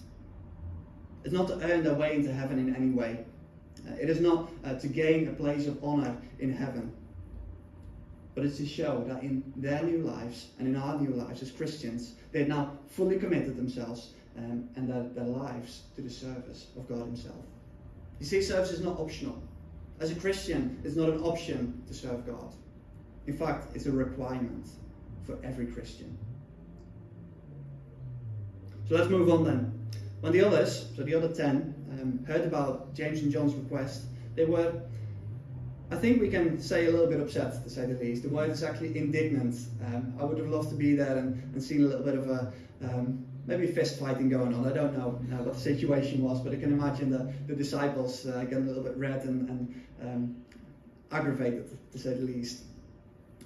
It's 1.24 1.34
not 1.34 1.48
to 1.48 1.60
earn 1.62 1.82
their 1.82 1.94
way 1.94 2.16
into 2.16 2.32
heaven 2.32 2.58
in 2.58 2.74
any 2.74 2.90
way. 2.90 3.24
Uh, 3.86 3.94
it 4.00 4.08
is 4.08 4.20
not 4.20 4.50
uh, 4.64 4.74
to 4.74 4.88
gain 4.88 5.28
a 5.28 5.32
place 5.32 5.66
of 5.66 5.82
honor 5.82 6.16
in 6.38 6.52
heaven. 6.52 6.92
But 8.34 8.44
it's 8.44 8.58
to 8.58 8.66
show 8.66 9.04
that 9.08 9.22
in 9.22 9.42
their 9.56 9.82
new 9.82 9.98
lives 9.98 10.48
and 10.58 10.68
in 10.68 10.76
our 10.76 10.98
new 11.00 11.10
lives 11.10 11.42
as 11.42 11.50
Christians, 11.50 12.14
they've 12.30 12.46
now 12.46 12.78
fully 12.88 13.18
committed 13.18 13.56
themselves 13.56 14.10
um, 14.36 14.68
and 14.76 14.88
their, 14.88 15.02
their 15.14 15.24
lives 15.24 15.82
to 15.96 16.02
the 16.02 16.10
service 16.10 16.68
of 16.76 16.88
God 16.88 17.06
Himself. 17.06 17.44
You 18.20 18.26
see, 18.26 18.42
service 18.42 18.70
is 18.70 18.80
not 18.80 18.98
optional. 18.98 19.42
As 20.00 20.12
a 20.12 20.14
Christian, 20.14 20.80
it's 20.84 20.94
not 20.94 21.08
an 21.08 21.20
option 21.20 21.82
to 21.88 21.94
serve 21.94 22.26
God. 22.26 22.54
In 23.26 23.36
fact, 23.36 23.74
it's 23.74 23.86
a 23.86 23.92
requirement 23.92 24.68
for 25.24 25.38
every 25.42 25.66
Christian. 25.66 26.16
So 28.88 28.94
let's 28.94 29.10
move 29.10 29.28
on 29.28 29.44
then. 29.44 29.88
When 30.20 30.32
the 30.32 30.42
others, 30.44 30.88
so 30.96 31.02
the 31.02 31.14
other 31.14 31.28
ten, 31.28 31.74
um, 31.92 32.24
heard 32.26 32.46
about 32.46 32.94
James 32.94 33.20
and 33.20 33.30
John's 33.30 33.54
request, 33.54 34.04
they 34.34 34.46
were, 34.46 34.80
I 35.90 35.96
think 35.96 36.22
we 36.22 36.30
can 36.30 36.58
say 36.58 36.86
a 36.86 36.90
little 36.90 37.06
bit 37.06 37.20
upset, 37.20 37.62
to 37.62 37.70
say 37.70 37.84
the 37.84 37.98
least. 38.02 38.22
The 38.22 38.30
word 38.30 38.50
is 38.50 38.62
actually 38.62 38.96
indignant. 38.96 39.56
Um, 39.84 40.14
I 40.18 40.24
would 40.24 40.38
have 40.38 40.48
loved 40.48 40.70
to 40.70 40.74
be 40.74 40.94
there 40.94 41.18
and, 41.18 41.34
and 41.52 41.62
seen 41.62 41.84
a 41.84 41.86
little 41.86 42.04
bit 42.04 42.14
of 42.14 42.30
a 42.30 42.52
um, 42.82 43.26
maybe 43.46 43.66
fist 43.66 44.00
fighting 44.00 44.30
going 44.30 44.54
on. 44.54 44.66
I 44.66 44.72
don't 44.72 44.96
know 44.96 45.20
uh, 45.36 45.42
what 45.42 45.54
the 45.54 45.60
situation 45.60 46.22
was, 46.22 46.40
but 46.40 46.54
I 46.54 46.56
can 46.56 46.72
imagine 46.72 47.10
the, 47.10 47.30
the 47.46 47.54
disciples 47.54 48.26
uh, 48.26 48.44
getting 48.44 48.64
a 48.64 48.68
little 48.68 48.82
bit 48.82 48.96
red 48.96 49.24
and, 49.24 49.48
and 49.50 49.84
um, 50.02 50.36
aggravated, 51.12 51.76
to 51.92 51.98
say 51.98 52.14
the 52.14 52.24
least. 52.24 52.62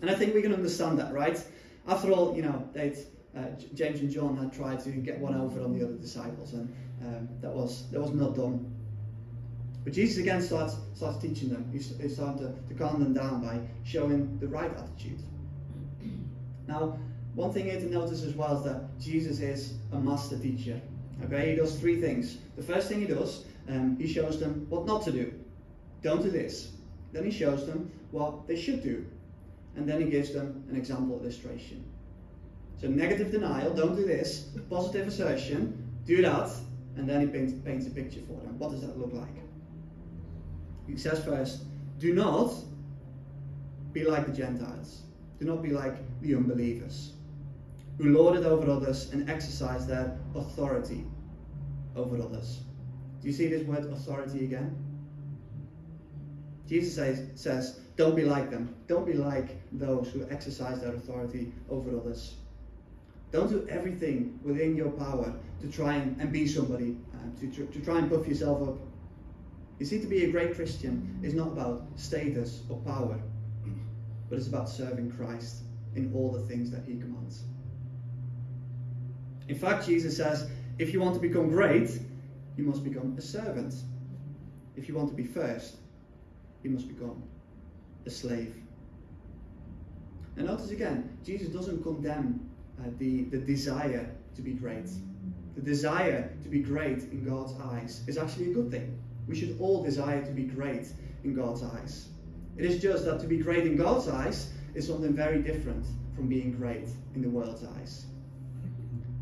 And 0.01 0.11
I 0.11 0.15
think 0.15 0.35
we 0.35 0.43
can 0.43 0.55
understand 0.55 0.99
that, 1.01 1.13
right? 1.13 1.43
After 1.89 2.13
all, 2.13 2.37
you 2.37 2.43
know, 2.43 2.69
they'd, 2.73 2.97
uh, 3.37 3.45
James 3.75 4.01
and 4.01 4.11
John 4.11 4.37
had 4.37 4.53
tried 4.53 4.81
to 4.81 4.91
get 4.91 5.19
one 5.19 5.35
over 5.35 5.63
on 5.63 5.79
the 5.79 5.85
other 5.85 5.95
disciples, 5.95 6.53
and 6.53 6.75
um, 7.03 7.29
that 7.41 7.53
was 7.53 7.91
that 7.91 8.01
was 8.01 8.13
not 8.13 8.35
done. 8.35 8.75
But 9.85 9.95
Jesus 9.95 10.19
again 10.19 10.43
starts 10.43 10.77
starts 10.95 11.19
teaching 11.19 11.49
them. 11.49 11.69
He's, 11.73 11.97
he's 12.01 12.15
starting 12.15 12.39
to, 12.39 12.55
to 12.69 12.75
calm 12.75 13.03
them 13.03 13.15
down 13.15 13.43
by 13.43 13.61
showing 13.85 14.39
the 14.39 14.49
right 14.49 14.71
attitude. 14.71 15.21
Now, 16.69 16.99
one 17.35 17.53
thing 17.53 17.65
here 17.65 17.81
to 17.81 17.91
notice 17.91 18.23
as 18.23 18.35
well 18.35 18.59
is 18.59 18.65
that 18.65 18.99
Jesus 19.01 19.41
is 19.41 19.75
a 19.93 19.99
master 19.99 20.39
teacher. 20.39 20.81
Okay, 21.25 21.51
he 21.51 21.57
does 21.57 21.79
three 21.79 22.01
things. 22.01 22.39
The 22.57 22.63
first 22.63 22.89
thing 22.89 23.01
he 23.01 23.07
does, 23.07 23.45
um, 23.69 23.97
he 23.97 24.07
shows 24.07 24.39
them 24.39 24.67
what 24.69 24.87
not 24.87 25.03
to 25.05 25.13
do. 25.13 25.33
Don't 26.03 26.23
do 26.23 26.31
this. 26.31 26.73
Then 27.13 27.25
he 27.25 27.31
shows 27.31 27.67
them 27.67 27.91
what 28.11 28.47
they 28.47 28.57
should 28.57 28.83
do. 28.83 29.07
And 29.77 29.89
then 29.89 30.01
he 30.01 30.09
gives 30.09 30.33
them 30.33 30.65
an 30.69 30.77
example 30.77 31.21
illustration. 31.21 31.85
So 32.83 32.89
negative 32.89 33.31
denial, 33.31 33.73
don't 33.73 33.95
do 33.95 34.05
this. 34.05 34.49
Positive 34.69 35.07
assertion, 35.07 35.89
do 36.05 36.21
that. 36.23 36.51
And 36.97 37.09
then 37.09 37.21
he 37.21 37.27
paints, 37.29 37.55
paints 37.65 37.87
a 37.87 37.91
picture 37.91 38.21
for 38.27 38.41
them. 38.45 38.59
What 38.59 38.73
does 38.73 38.81
that 38.81 38.99
look 38.99 39.13
like? 39.13 39.37
He 40.89 40.97
says 40.97 41.25
first, 41.25 41.63
do 42.01 42.13
not 42.13 42.53
be 43.93 44.05
like 44.05 44.27
the 44.27 44.33
Gentiles. 44.33 45.03
Do 45.39 45.47
not 45.47 45.63
be 45.63 45.71
like 45.71 45.95
the 46.21 46.35
unbelievers 46.35 47.13
who 47.99 48.11
lord 48.11 48.37
it 48.37 48.45
over 48.45 48.69
others 48.71 49.13
and 49.13 49.31
exercise 49.31 49.87
their 49.87 50.19
authority 50.35 51.05
over 51.95 52.21
others. 52.21 52.61
Do 53.21 53.29
you 53.29 53.33
see 53.33 53.47
this 53.47 53.65
word 53.65 53.85
authority 53.93 54.45
again? 54.45 54.77
Jesus 56.67 56.95
says, 56.95 57.29
says, 57.35 57.81
don't 57.97 58.17
be 58.17 58.25
like 58.25 58.51
them. 58.51 58.75
Don't 58.89 59.07
be 59.07 59.13
like 59.13 59.63
those 59.73 60.11
who 60.11 60.27
exercise 60.31 60.81
their 60.81 60.95
authority 60.95 61.53
over 61.69 61.97
others. 61.97 62.37
Don't 63.33 63.49
do 63.49 63.67
everything 63.69 64.39
within 64.45 64.77
your 64.77 64.91
power 64.91 65.35
to 65.63 65.69
try 65.71 65.95
and, 65.95 66.21
and 66.21 66.31
be 66.31 66.47
somebody, 66.47 66.99
uh, 67.15 67.41
to, 67.41 67.47
to, 67.51 67.67
to 67.67 67.81
try 67.81 67.99
and 67.99 68.11
puff 68.11 68.29
yourself 68.29 68.69
up. 68.69 68.79
You 69.79 69.87
see, 69.87 70.01
to 70.01 70.07
be 70.07 70.25
a 70.25 70.31
great 70.31 70.55
Christian 70.55 71.19
is 71.23 71.33
not 71.33 71.49
about 71.49 71.87
status 71.97 72.63
or 72.69 72.77
power, 72.81 73.19
but 74.29 74.39
it's 74.39 74.49
about 74.49 74.69
serving 74.69 75.11
Christ 75.11 75.63
in 75.97 76.13
all 76.15 76.31
the 76.31 76.43
things 76.43 76.71
that 76.71 76.85
he 76.85 76.93
commands. 76.93 77.45
In 79.49 79.57
fact, 79.57 79.87
Jesus 79.87 80.17
says, 80.17 80.51
if 80.79 80.93
you 80.93 81.01
want 81.01 81.15
to 81.15 81.21
become 81.21 81.49
great, 81.49 81.99
you 82.57 82.65
must 82.65 82.85
become 82.85 83.15
a 83.19 83.23
servant. 83.23 83.75
If 84.77 84.89
you 84.89 84.95
want 84.95 85.09
to 85.09 85.15
be 85.15 85.25
first, 85.25 85.77
you 86.63 86.71
must 86.71 86.87
become 86.87 87.23
a 88.07 88.11
slave. 88.11 88.55
And 90.37 90.47
notice 90.47 90.71
again, 90.71 91.19
Jesus 91.25 91.49
doesn't 91.49 91.83
condemn 91.83 92.52
uh, 92.83 92.91
the, 92.99 93.25
the 93.25 93.39
desire 93.39 94.11
to 94.35 94.43
be 94.43 94.53
great. 94.53 94.89
The 95.55 95.63
desire 95.63 96.33
to 96.43 96.49
be 96.49 96.61
great 96.61 97.03
in 97.13 97.25
God's 97.25 97.53
eyes 97.61 98.03
is 98.07 98.19
actually 98.19 98.51
a 98.51 98.55
good 98.55 98.71
thing. 98.71 98.99
We 99.29 99.39
should 99.39 99.57
all 99.61 99.83
desire 99.83 100.25
to 100.25 100.33
be 100.33 100.45
great 100.45 100.89
in 101.25 101.35
God's 101.35 101.63
eyes. 101.63 102.09
It 102.57 102.65
is 102.65 102.83
just 102.83 103.05
that 103.05 103.21
to 103.21 103.27
be 103.27 103.39
great 103.39 103.67
in 103.67 103.77
God's 103.77 104.09
eyes 104.09 104.53
is 104.75 104.87
something 104.87 105.15
very 105.15 105.43
different 105.43 105.87
from 106.15 106.29
being 106.29 106.53
great 106.53 106.89
in 107.15 107.23
the 107.23 107.29
world's 107.29 107.65
eyes. 107.65 108.07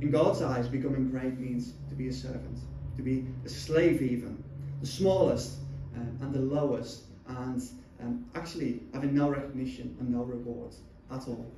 In 0.00 0.10
God's 0.10 0.42
eyes, 0.42 0.66
becoming 0.66 1.10
great 1.10 1.38
means 1.38 1.74
to 1.88 1.94
be 1.94 2.08
a 2.08 2.12
servant, 2.12 2.58
to 2.96 3.02
be 3.02 3.26
a 3.44 3.48
slave, 3.48 4.00
even, 4.00 4.42
the 4.80 4.86
smallest 4.86 5.58
uh, 5.94 6.00
and 6.24 6.32
the 6.32 6.40
lowest, 6.40 7.04
and 7.28 7.62
um, 8.00 8.24
actually 8.34 8.80
having 8.94 9.14
no 9.14 9.28
recognition 9.28 9.94
and 10.00 10.08
no 10.08 10.22
reward 10.22 10.74
at 11.10 11.28
all. 11.28 11.52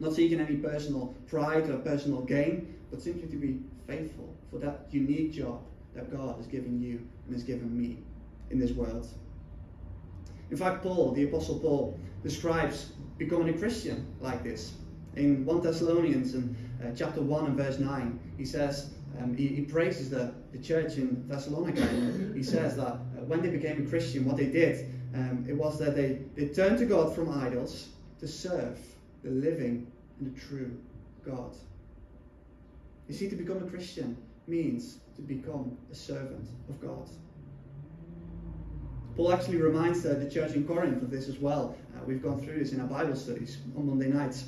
Not 0.00 0.14
seeking 0.14 0.40
any 0.40 0.56
personal 0.56 1.14
pride 1.26 1.68
or 1.70 1.78
personal 1.78 2.22
gain, 2.22 2.74
but 2.90 3.02
simply 3.02 3.28
to 3.28 3.36
be 3.36 3.60
faithful 3.86 4.34
for 4.50 4.58
that 4.58 4.86
unique 4.90 5.32
job 5.32 5.60
that 5.94 6.14
God 6.14 6.36
has 6.36 6.46
given 6.46 6.80
you 6.80 7.00
and 7.26 7.34
has 7.34 7.42
given 7.42 7.76
me 7.76 7.98
in 8.50 8.58
this 8.58 8.72
world. 8.72 9.08
In 10.50 10.56
fact, 10.56 10.82
Paul, 10.82 11.12
the 11.12 11.24
Apostle 11.24 11.58
Paul, 11.58 11.98
describes 12.22 12.92
becoming 13.18 13.54
a 13.54 13.58
Christian 13.58 14.06
like 14.20 14.42
this. 14.42 14.74
In 15.16 15.44
1 15.44 15.62
Thessalonians 15.62 16.34
and 16.34 16.56
uh, 16.82 16.90
chapter 16.96 17.20
1 17.20 17.46
and 17.46 17.56
verse 17.56 17.78
9, 17.78 18.20
he 18.36 18.44
says, 18.44 18.90
um, 19.20 19.36
he, 19.36 19.48
he, 19.48 19.62
praises 19.62 20.10
the, 20.10 20.32
the 20.52 20.58
church 20.58 20.96
in 20.96 21.26
Thessalonica. 21.28 21.86
He 22.34 22.42
says 22.42 22.76
that 22.76 22.86
uh, 22.86 23.24
when 23.26 23.42
they 23.42 23.50
became 23.50 23.84
a 23.84 23.88
Christian, 23.88 24.24
what 24.24 24.36
they 24.36 24.46
did, 24.46 24.94
um, 25.14 25.44
it 25.48 25.54
was 25.54 25.78
that 25.80 25.96
they, 25.96 26.20
they 26.36 26.48
turned 26.48 26.78
to 26.78 26.86
God 26.86 27.14
from 27.14 27.30
idols 27.30 27.88
to 28.20 28.28
serve 28.28 28.78
the 29.22 29.30
living 29.30 29.90
and 30.18 30.34
the 30.34 30.40
true 30.40 30.76
God. 31.24 31.54
You 33.08 33.14
see, 33.14 33.28
to 33.28 33.36
become 33.36 33.58
a 33.58 33.70
Christian 33.70 34.16
means 34.46 34.98
to 35.16 35.22
become 35.22 35.76
a 35.90 35.94
servant 35.94 36.48
of 36.68 36.80
God. 36.80 37.08
Paul 39.16 39.32
actually 39.32 39.56
reminds 39.56 40.02
the, 40.02 40.30
church 40.30 40.52
in 40.52 40.64
Corinth 40.64 41.02
of 41.02 41.10
this 41.10 41.28
as 41.28 41.38
well. 41.38 41.76
Uh, 41.96 42.04
we've 42.06 42.22
gone 42.22 42.40
through 42.40 42.58
this 42.58 42.72
in 42.72 42.80
our 42.80 42.86
Bible 42.86 43.16
studies 43.16 43.58
on 43.76 43.86
Monday 43.86 44.08
nights. 44.08 44.44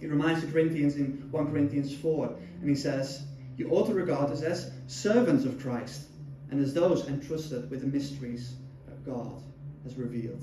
He 0.00 0.06
reminds 0.08 0.44
the 0.44 0.50
Corinthians 0.50 0.96
in 0.96 1.28
1 1.30 1.50
Corinthians 1.52 1.94
4, 1.94 2.34
and 2.60 2.68
he 2.68 2.74
says, 2.74 3.22
You 3.56 3.70
ought 3.70 3.86
to 3.86 3.94
regard 3.94 4.32
us 4.32 4.42
as 4.42 4.72
servants 4.88 5.44
of 5.44 5.60
Christ, 5.60 6.08
and 6.50 6.60
as 6.60 6.74
those 6.74 7.06
entrusted 7.06 7.70
with 7.70 7.82
the 7.82 7.86
mysteries 7.86 8.54
that 8.86 9.06
God 9.06 9.40
has 9.84 9.96
revealed. 9.96 10.42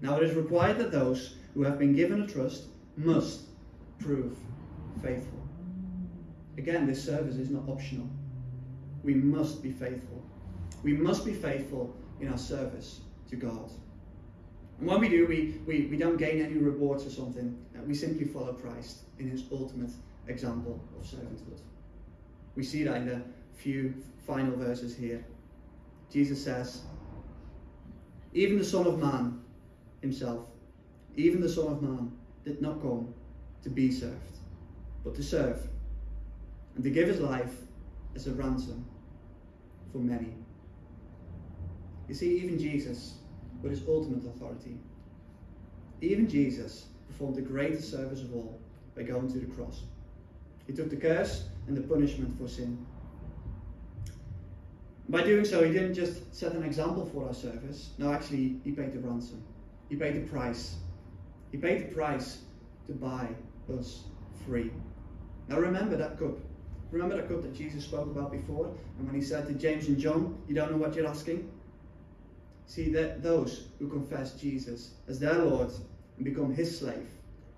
Now 0.00 0.16
it 0.18 0.22
is 0.22 0.36
required 0.36 0.78
that 0.78 0.92
those 0.92 1.34
who 1.54 1.62
have 1.62 1.78
been 1.78 1.94
given 1.94 2.22
a 2.22 2.26
trust 2.26 2.64
must 2.96 3.42
prove 3.98 4.36
faithful. 5.02 5.38
Again, 6.58 6.86
this 6.86 7.02
service 7.02 7.36
is 7.36 7.50
not 7.50 7.68
optional. 7.68 8.08
We 9.02 9.14
must 9.14 9.62
be 9.62 9.70
faithful. 9.70 10.22
We 10.82 10.92
must 10.94 11.24
be 11.24 11.32
faithful 11.32 11.94
in 12.20 12.28
our 12.28 12.38
service 12.38 13.00
to 13.30 13.36
God. 13.36 13.70
And 14.78 14.88
when 14.88 15.00
we 15.00 15.08
do, 15.08 15.26
we, 15.26 15.60
we, 15.66 15.86
we 15.86 15.96
don't 15.96 16.16
gain 16.16 16.42
any 16.42 16.54
rewards 16.54 17.06
or 17.06 17.10
something. 17.10 17.56
Uh, 17.76 17.82
we 17.86 17.94
simply 17.94 18.24
follow 18.24 18.52
Christ 18.52 19.00
in 19.18 19.30
his 19.30 19.44
ultimate 19.52 19.90
example 20.26 20.80
of 20.98 21.06
servanthood. 21.06 21.60
We 22.56 22.64
see 22.64 22.84
that 22.84 22.96
in 22.96 23.06
the 23.06 23.22
few 23.54 23.94
final 24.26 24.56
verses 24.56 24.96
here. 24.96 25.24
Jesus 26.10 26.42
says, 26.42 26.82
Even 28.32 28.58
the 28.58 28.64
Son 28.64 28.86
of 28.86 28.98
Man 28.98 29.40
himself, 30.00 30.46
even 31.16 31.40
the 31.40 31.48
Son 31.48 31.66
of 31.66 31.82
Man, 31.82 32.12
did 32.44 32.62
not 32.62 32.80
come 32.80 33.12
to 33.62 33.70
be 33.70 33.90
served, 33.90 34.38
but 35.04 35.14
to 35.14 35.22
serve, 35.22 35.60
and 36.74 36.84
to 36.84 36.90
give 36.90 37.08
his 37.08 37.20
life 37.20 37.54
as 38.14 38.26
a 38.26 38.32
ransom 38.32 38.84
for 39.92 39.98
many. 39.98 40.32
You 42.08 42.14
see, 42.14 42.38
even 42.38 42.58
Jesus, 42.58 43.14
with 43.62 43.72
his 43.72 43.82
ultimate 43.86 44.24
authority, 44.26 44.78
even 46.00 46.28
Jesus 46.28 46.86
performed 47.06 47.36
the 47.36 47.42
greatest 47.42 47.90
service 47.90 48.22
of 48.22 48.34
all 48.34 48.58
by 48.96 49.02
going 49.02 49.30
to 49.32 49.38
the 49.38 49.46
cross. 49.46 49.82
He 50.66 50.72
took 50.72 50.90
the 50.90 50.96
curse 50.96 51.44
and 51.66 51.76
the 51.76 51.82
punishment 51.82 52.38
for 52.38 52.48
sin. 52.48 52.84
By 55.08 55.24
doing 55.24 55.44
so, 55.44 55.64
he 55.64 55.72
didn't 55.72 55.94
just 55.94 56.34
set 56.34 56.52
an 56.52 56.62
example 56.62 57.04
for 57.04 57.26
our 57.26 57.34
service. 57.34 57.90
No, 57.98 58.12
actually, 58.12 58.60
he 58.64 58.70
paid 58.70 58.92
the 58.92 59.00
ransom. 59.00 59.42
He 59.88 59.96
paid 59.96 60.14
the 60.14 60.28
price. 60.30 60.76
He 61.50 61.58
paid 61.58 61.80
the 61.80 61.94
price 61.94 62.38
to 62.86 62.92
buy 62.92 63.28
us 63.76 64.04
free. 64.46 64.70
Now 65.48 65.58
remember 65.58 65.96
that 65.96 66.18
cup. 66.18 66.38
Remember 66.90 67.16
that 67.16 67.28
cup 67.28 67.42
that 67.42 67.54
Jesus 67.54 67.84
spoke 67.84 68.06
about 68.06 68.32
before? 68.32 68.74
And 68.98 69.06
when 69.06 69.14
he 69.14 69.22
said 69.22 69.46
to 69.46 69.54
James 69.54 69.88
and 69.88 69.98
John, 69.98 70.40
You 70.48 70.54
don't 70.54 70.70
know 70.70 70.76
what 70.76 70.94
you're 70.94 71.06
asking? 71.06 71.50
See 72.66 72.90
that 72.92 73.22
those 73.22 73.66
who 73.78 73.88
confess 73.88 74.34
Jesus 74.34 74.92
as 75.08 75.18
their 75.18 75.34
Lord 75.34 75.70
and 76.16 76.24
become 76.24 76.54
his 76.54 76.78
slave 76.78 77.08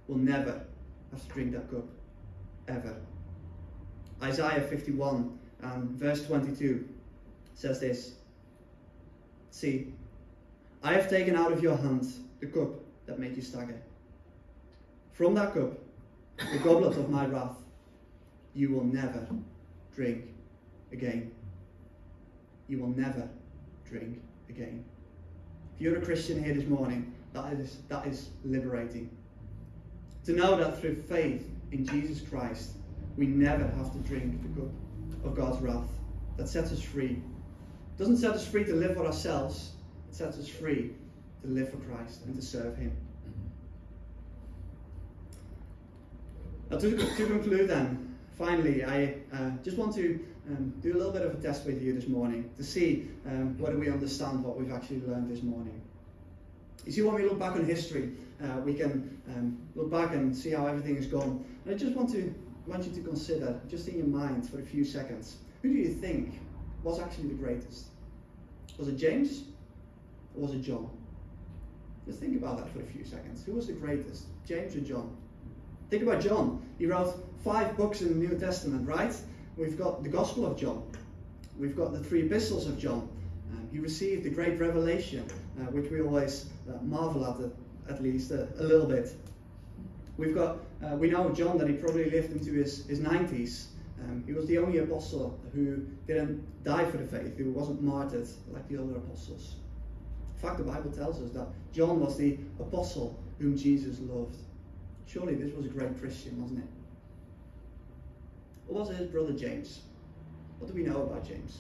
will 0.09 0.17
never 0.17 0.65
have 1.11 1.27
to 1.27 1.35
drink 1.35 1.53
that 1.53 1.71
cup. 1.71 1.85
Ever. 2.69 2.97
Isaiah 4.23 4.63
51 4.63 5.39
and 5.63 5.91
verse 5.91 6.27
22 6.27 6.89
says 7.55 7.81
this 7.81 8.15
See, 9.51 9.93
I 10.83 10.95
have 10.95 11.11
taken 11.11 11.37
out 11.37 11.53
of 11.53 11.63
your 11.63 11.77
hands 11.77 12.21
the 12.41 12.47
cup 12.47 12.71
that 13.13 13.21
made 13.21 13.37
you 13.37 13.43
stagger. 13.43 13.79
From 15.13 15.35
that 15.35 15.53
cup, 15.53 15.79
the 16.51 16.59
goblet 16.61 16.97
of 16.97 17.11
my 17.11 17.27
wrath, 17.27 17.59
you 18.55 18.71
will 18.71 18.85
never 18.85 19.27
drink 19.95 20.25
again. 20.93 21.31
You 22.69 22.79
will 22.79 22.89
never 22.89 23.29
drink 23.85 24.19
again. 24.49 24.83
If 25.75 25.83
you're 25.83 25.99
a 25.99 26.01
Christian 26.01 26.43
here 26.43 26.55
this 26.55 26.67
morning, 26.67 27.13
that 27.35 27.53
is, 27.53 27.81
that 27.89 28.07
is 28.07 28.31
liberating. 28.47 29.11
To 30.25 30.33
know 30.33 30.57
that 30.57 30.81
through 30.81 31.03
faith 31.03 31.51
in 31.71 31.85
Jesus 31.85 32.27
Christ, 32.27 32.71
we 33.19 33.27
never 33.27 33.65
have 33.77 33.93
to 33.93 33.99
drink 34.09 34.41
the 34.43 34.61
cup 34.61 34.71
of 35.23 35.35
God's 35.35 35.61
wrath. 35.61 35.89
That 36.39 36.49
sets 36.49 36.73
us 36.73 36.81
free. 36.81 37.21
It 37.21 37.99
doesn't 37.99 38.17
set 38.17 38.31
us 38.31 38.47
free 38.47 38.65
to 38.65 38.75
live 38.75 38.97
for 38.97 39.05
ourselves, 39.05 39.73
it 40.09 40.15
sets 40.15 40.39
us 40.39 40.49
free 40.49 40.93
to 41.43 41.49
live 41.49 41.71
for 41.71 41.79
Christ 41.79 42.25
and 42.25 42.35
to 42.35 42.43
serve 42.43 42.77
Him. 42.77 42.97
Now, 46.71 46.79
to, 46.79 46.97
to 46.97 47.27
conclude, 47.27 47.69
then, 47.69 48.17
finally, 48.39 48.85
I 48.85 49.17
uh, 49.33 49.51
just 49.63 49.77
want 49.77 49.95
to 49.97 50.19
um, 50.49 50.73
do 50.81 50.95
a 50.95 50.99
little 50.99 51.13
bit 51.13 51.23
of 51.23 51.35
a 51.35 51.43
test 51.43 51.67
with 51.67 51.83
you 51.83 51.93
this 51.93 52.09
morning 52.09 52.51
to 52.57 52.65
see 52.65 53.09
um, 53.27 53.59
whether 53.59 53.77
we 53.77 53.91
understand 53.91 54.43
what 54.43 54.59
we've 54.59 54.73
actually 54.73 55.03
learned 55.03 55.31
this 55.31 55.43
morning. 55.43 55.81
You 56.87 56.93
see, 56.93 57.03
when 57.03 57.15
we 57.15 57.25
look 57.25 57.39
back 57.39 57.53
on 57.53 57.65
history, 57.65 58.13
uh, 58.43 58.59
we 58.61 58.75
can 58.75 59.21
um, 59.29 59.59
look 59.75 59.91
back 59.91 60.13
and 60.15 60.35
see 60.35 60.51
how 60.51 60.67
everything 60.67 60.97
has 60.97 61.07
gone. 61.07 61.45
And 61.65 61.75
I 61.75 61.79
just 61.79 61.95
want 61.95 62.11
to 62.11 62.35
want 62.67 62.85
you 62.85 62.93
to 62.93 63.01
consider, 63.01 63.61
just 63.69 63.89
in 63.89 63.99
your 63.99 64.07
mind 64.07 64.49
for 64.49 64.61
a 64.61 64.65
few 64.65 64.85
seconds, 64.85 65.37
who 65.63 65.73
do 65.73 65.79
you 65.79 65.93
think 65.93 66.41
was 66.83 67.01
actually 67.01 67.29
the 67.29 67.35
greatest? 67.35 67.87
Was 68.79 68.89
it 68.89 68.97
James 68.97 69.45
or 70.35 70.43
was 70.47 70.55
it 70.55 70.63
John? 70.63 70.89
Just 72.07 72.19
think 72.19 72.37
about 72.37 72.59
that 72.59 72.73
for 72.73 72.81
a 72.81 72.87
few 72.87 73.05
seconds. 73.05 73.45
Who 73.45 73.53
was 73.53 73.69
the 73.69 73.75
greatest, 73.75 74.25
James 74.47 74.75
or 74.75 74.81
John? 74.81 75.17
Think 75.91 76.03
about 76.03 76.21
John. 76.21 76.65
He 76.79 76.87
wrote 76.87 77.15
five 77.45 77.77
books 77.77 78.01
in 78.01 78.09
the 78.09 78.27
New 78.27 78.39
Testament, 78.39 78.89
right? 78.89 79.15
We've 79.57 79.79
got 79.79 80.03
the 80.03 80.09
Gospel 80.09 80.47
of 80.47 80.57
John. 80.57 80.83
We've 81.59 81.77
got 81.77 81.93
the 81.93 82.03
three 82.03 82.23
epistles 82.23 82.67
of 82.67 82.79
John. 82.79 83.09
Um, 83.53 83.69
he 83.71 83.79
received 83.79 84.25
the 84.25 84.31
great 84.31 84.59
revelation, 84.59 85.25
uh, 85.61 85.65
which 85.67 85.91
we 85.91 86.01
always 86.01 86.47
uh, 86.69 86.83
marvel 86.83 87.27
at, 87.27 87.95
at 87.95 88.03
least 88.03 88.31
a, 88.31 88.49
a, 88.59 88.63
little 88.63 88.87
bit. 88.87 89.15
We've 90.17 90.35
got, 90.35 90.59
uh, 90.83 90.97
we 90.97 91.11
know 91.11 91.31
John 91.31 91.59
that 91.59 91.69
he 91.69 91.75
probably 91.75 92.11
lived 92.11 92.33
into 92.33 92.53
his, 92.53 92.87
his 92.87 93.01
90s. 93.01 93.67
Um, 94.01 94.25
he 94.27 94.33
was 94.33 94.47
the 94.47 94.59
only 94.59 94.79
apostle 94.79 95.39
who 95.55 95.87
didn't 96.07 96.65
die 96.65 96.91
for 96.91 96.97
the 96.97 97.07
faith, 97.07 97.37
who 97.37 97.53
wasn't 97.53 97.83
martyred 97.83 98.27
like 98.51 98.67
the 98.69 98.79
other 98.79 98.97
apostles. 98.97 99.57
Fact, 100.43 100.59
the 100.59 100.65
Bible 100.65 100.91
tells 100.91 101.23
us 101.23 101.31
that 101.31 101.47
John 101.73 102.01
was 102.01 102.17
the 102.19 102.37
apostle 102.59 103.17
whom 103.39 103.57
Jesus 103.57 104.01
loved. 104.01 104.37
Surely 105.07 105.37
this 105.37 105.55
was 105.55 105.67
a 105.67 105.69
great 105.69 105.99
Christian, 106.01 106.43
wasn't 106.43 106.61
it? 106.61 106.71
Or 108.69 108.81
was 108.81 108.89
his 108.89 109.07
brother 109.07 109.33
James? 109.33 109.83
What 110.59 110.69
do 110.69 110.75
we 110.75 110.83
know 110.83 111.03
about 111.03 111.27
James? 111.27 111.59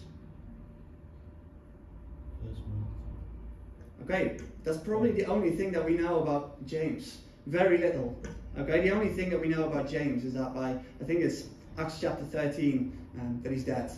Okay, 4.03 4.37
that's 4.65 4.79
probably 4.79 5.13
the 5.13 5.27
only 5.27 5.53
thing 5.53 5.71
that 5.73 5.85
we 5.85 5.95
know 5.95 6.21
about 6.21 6.67
James. 6.67 7.19
Very 7.47 7.79
little. 7.79 8.21
Okay, 8.59 8.81
the 8.81 8.91
only 8.91 9.11
thing 9.11 9.31
that 9.31 9.41
we 9.41 9.47
know 9.47 9.65
about 9.65 9.89
James 9.89 10.25
is 10.25 10.35
that 10.35 10.55
by, 10.55 10.71
I 10.71 11.05
think 11.05 11.21
it's 11.21 11.45
Acts 11.79 12.01
chapter 12.01 12.25
13 12.25 12.99
um, 13.21 13.41
that 13.45 13.53
he's 13.53 13.65
dead. 13.65 13.93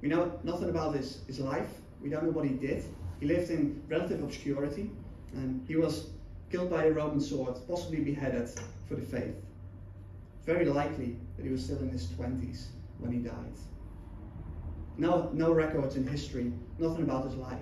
We 0.00 0.08
know 0.08 0.38
nothing 0.42 0.70
about 0.70 0.94
his, 0.94 1.20
his 1.26 1.38
life. 1.38 1.68
We 2.00 2.08
don't 2.08 2.24
know 2.24 2.30
what 2.30 2.46
he 2.46 2.54
did. 2.54 2.84
He 3.20 3.26
lived 3.26 3.50
in 3.50 3.82
relative 3.88 4.22
obscurity 4.22 4.90
and 5.34 5.64
he 5.66 5.76
was 5.76 6.10
killed 6.50 6.70
by 6.70 6.84
a 6.84 6.92
Roman 6.92 7.20
sword, 7.20 7.56
possibly 7.66 8.00
beheaded 8.00 8.48
for 8.88 8.94
the 8.94 9.02
faith. 9.02 9.34
Very 10.44 10.64
likely 10.64 11.16
that 11.36 11.44
he 11.44 11.50
was 11.50 11.64
still 11.64 11.78
in 11.78 11.90
his 11.90 12.06
20s 12.06 12.66
when 12.98 13.12
he 13.12 13.18
died. 13.18 13.52
No, 14.96 15.30
no 15.32 15.52
records 15.52 15.96
in 15.96 16.06
history, 16.06 16.52
nothing 16.78 17.02
about 17.02 17.24
his 17.24 17.34
life, 17.34 17.58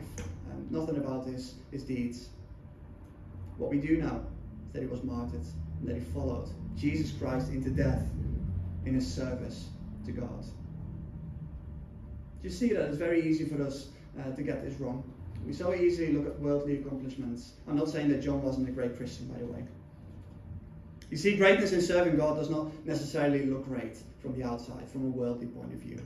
um, 0.51 0.67
nothing 0.71 0.99
about 0.99 1.27
his, 1.27 1.55
his 1.71 1.83
deeds. 1.83 2.29
What 3.57 3.71
we 3.71 3.79
do 3.79 3.97
know 3.97 4.25
is 4.67 4.73
that 4.73 4.83
he 4.83 4.89
was 4.89 5.03
martyred 5.03 5.41
and 5.81 5.89
that 5.89 5.95
he 5.95 6.01
followed 6.01 6.49
Jesus 6.77 7.17
Christ 7.17 7.51
into 7.51 7.71
death 7.71 8.05
in 8.85 8.95
his 8.95 9.13
service 9.13 9.69
to 10.05 10.13
God. 10.13 10.43
Do 12.43 12.49
you 12.49 12.51
see 12.51 12.73
that 12.75 12.89
it's 12.89 12.99
very 12.99 13.27
easy 13.27 13.47
for 13.47 13.63
us 13.65 13.89
uh, 14.19 14.35
to 14.35 14.43
get 14.43 14.65
this 14.65 14.79
wrong. 14.81 15.03
We 15.47 15.53
so 15.53 15.75
easily 15.75 16.13
look 16.13 16.27
at 16.27 16.41
worldly 16.41 16.79
accomplishments. 16.79 17.53
I'm 17.69 17.77
not 17.77 17.89
saying 17.89 18.09
that 18.09 18.23
John 18.23 18.43
wasn't 18.43 18.69
a 18.69 18.73
great 18.73 18.97
Christian, 18.97 19.27
by 19.29 19.39
the 19.39 19.47
way. 19.47 19.65
You 21.11 21.17
see, 21.17 21.37
greatness 21.37 21.73
in 21.73 21.83
serving 21.83 22.17
God 22.17 22.37
does 22.37 22.51
not 22.51 22.69
necessarily 22.87 23.45
look 23.47 23.67
great 23.67 23.99
from 24.21 24.35
the 24.35 24.43
outside, 24.43 24.89
from 24.91 25.05
a 25.05 25.11
worldly 25.11 25.47
point 25.47 25.73
of 25.73 25.79
view. 25.81 26.01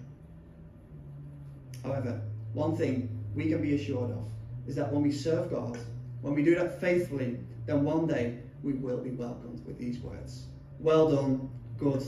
However, 1.85 2.21
one 2.53 2.77
thing 2.77 3.09
we 3.35 3.49
can 3.49 3.63
be 3.63 3.75
assured 3.75 4.11
of 4.11 4.25
is 4.67 4.75
that 4.75 4.93
when 4.93 5.03
we 5.03 5.13
serve 5.13 5.51
God, 5.51 5.79
when 6.21 6.35
we 6.35 6.43
do 6.43 6.55
that 6.57 6.81
faithfully, 6.81 7.39
then 7.67 7.85
one 7.85 8.07
day 8.07 8.39
we 8.63 8.73
will 8.73 8.99
be 8.99 9.11
welcomed 9.11 9.65
with 9.65 9.79
these 9.79 9.99
words 10.01 10.47
Well 10.81 11.11
done, 11.11 11.49
good 11.79 12.03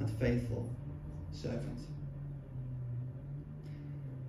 and 0.00 0.10
faithful 0.18 0.68
servant. 1.32 1.78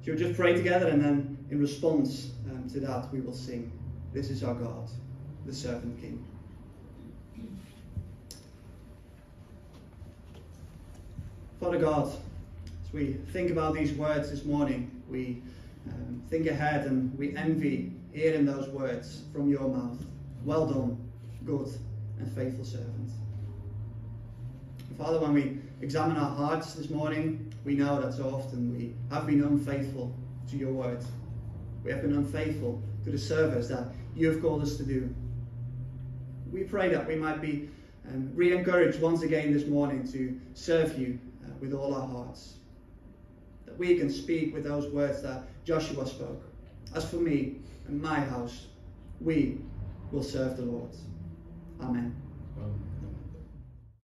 So 0.02 0.14
we'll 0.14 0.18
just 0.18 0.36
pray 0.36 0.54
together 0.54 0.88
and 0.88 1.04
then 1.04 1.39
in 1.52 1.60
response 1.60 2.32
um, 2.52 2.70
to 2.70 2.80
that 2.80 3.12
we 3.12 3.22
will 3.22 3.34
sing, 3.34 3.72
This 4.14 4.30
is 4.30 4.44
our 4.44 4.54
God, 4.54 4.90
the 5.46 5.54
servant 5.54 6.00
king. 6.00 6.24
Father 11.60 11.80
God, 11.80 12.08
as 12.86 12.94
we 12.94 13.14
think 13.34 13.52
about 13.52 13.74
these 13.74 13.92
words 13.94 14.30
this 14.30 14.46
morning, 14.46 14.90
we 15.10 15.42
um, 15.88 16.22
think 16.30 16.48
ahead 16.48 16.86
and 16.88 17.18
we 17.18 17.36
envy 17.36 17.92
hearing 18.14 18.46
those 18.46 18.70
words 18.70 19.24
from 19.34 19.50
your 19.50 19.68
mouth. 19.68 20.02
Well 20.46 20.68
done, 20.68 20.98
good 21.46 21.70
and 22.20 22.32
faithful 22.34 22.64
servant. 22.64 23.12
Father, 24.98 25.20
when 25.20 25.34
we 25.34 25.58
examine 25.82 26.18
our 26.18 26.34
hearts 26.34 26.74
this 26.74 26.90
morning, 26.90 27.54
we 27.66 27.76
know 27.76 28.02
that 28.02 28.14
so 28.14 28.30
often 28.30 28.76
we 28.76 28.94
have 29.14 29.26
been 29.26 29.44
unfaithful 29.44 30.14
to 30.50 30.58
your 30.58 30.72
word. 30.72 31.04
We 31.84 31.92
have 31.92 32.02
been 32.02 32.14
unfaithful 32.14 32.82
to 33.06 33.12
the 33.12 33.18
service 33.18 33.68
that 33.70 33.88
you 34.16 34.30
have 34.32 34.42
called 34.42 34.62
us 34.62 34.78
to 34.78 34.84
do. 34.84 35.14
We 36.52 36.64
pray 36.64 36.90
that 36.90 37.08
we 37.08 37.16
might 37.16 37.42
be 37.42 37.70
um, 38.08 38.32
re 38.34 38.56
encouraged 38.56 39.02
once 39.02 39.22
again 39.22 39.54
this 39.54 39.66
morning 39.66 40.08
to 40.12 40.40
serve 40.54 40.98
you 40.98 41.20
uh, 41.46 41.52
with 41.60 41.74
all 41.74 41.94
our 41.94 42.08
hearts. 42.08 42.56
That 43.66 43.78
we 43.78 43.98
can 43.98 44.10
speak 44.10 44.54
with 44.54 44.64
those 44.64 44.92
words 44.92 45.22
that 45.22 45.44
Joshua 45.64 46.08
spoke. 46.08 46.44
As 46.96 47.10
for 47.10 47.18
me 47.18 47.58
and 47.88 48.02
my 48.02 48.20
house, 48.20 48.66
we 49.22 49.60
will 50.12 50.24
serve 50.24 50.58
the 50.58 50.64
Lord. 50.64 50.90
Amen. 51.82 52.16
Amen. 52.58 52.89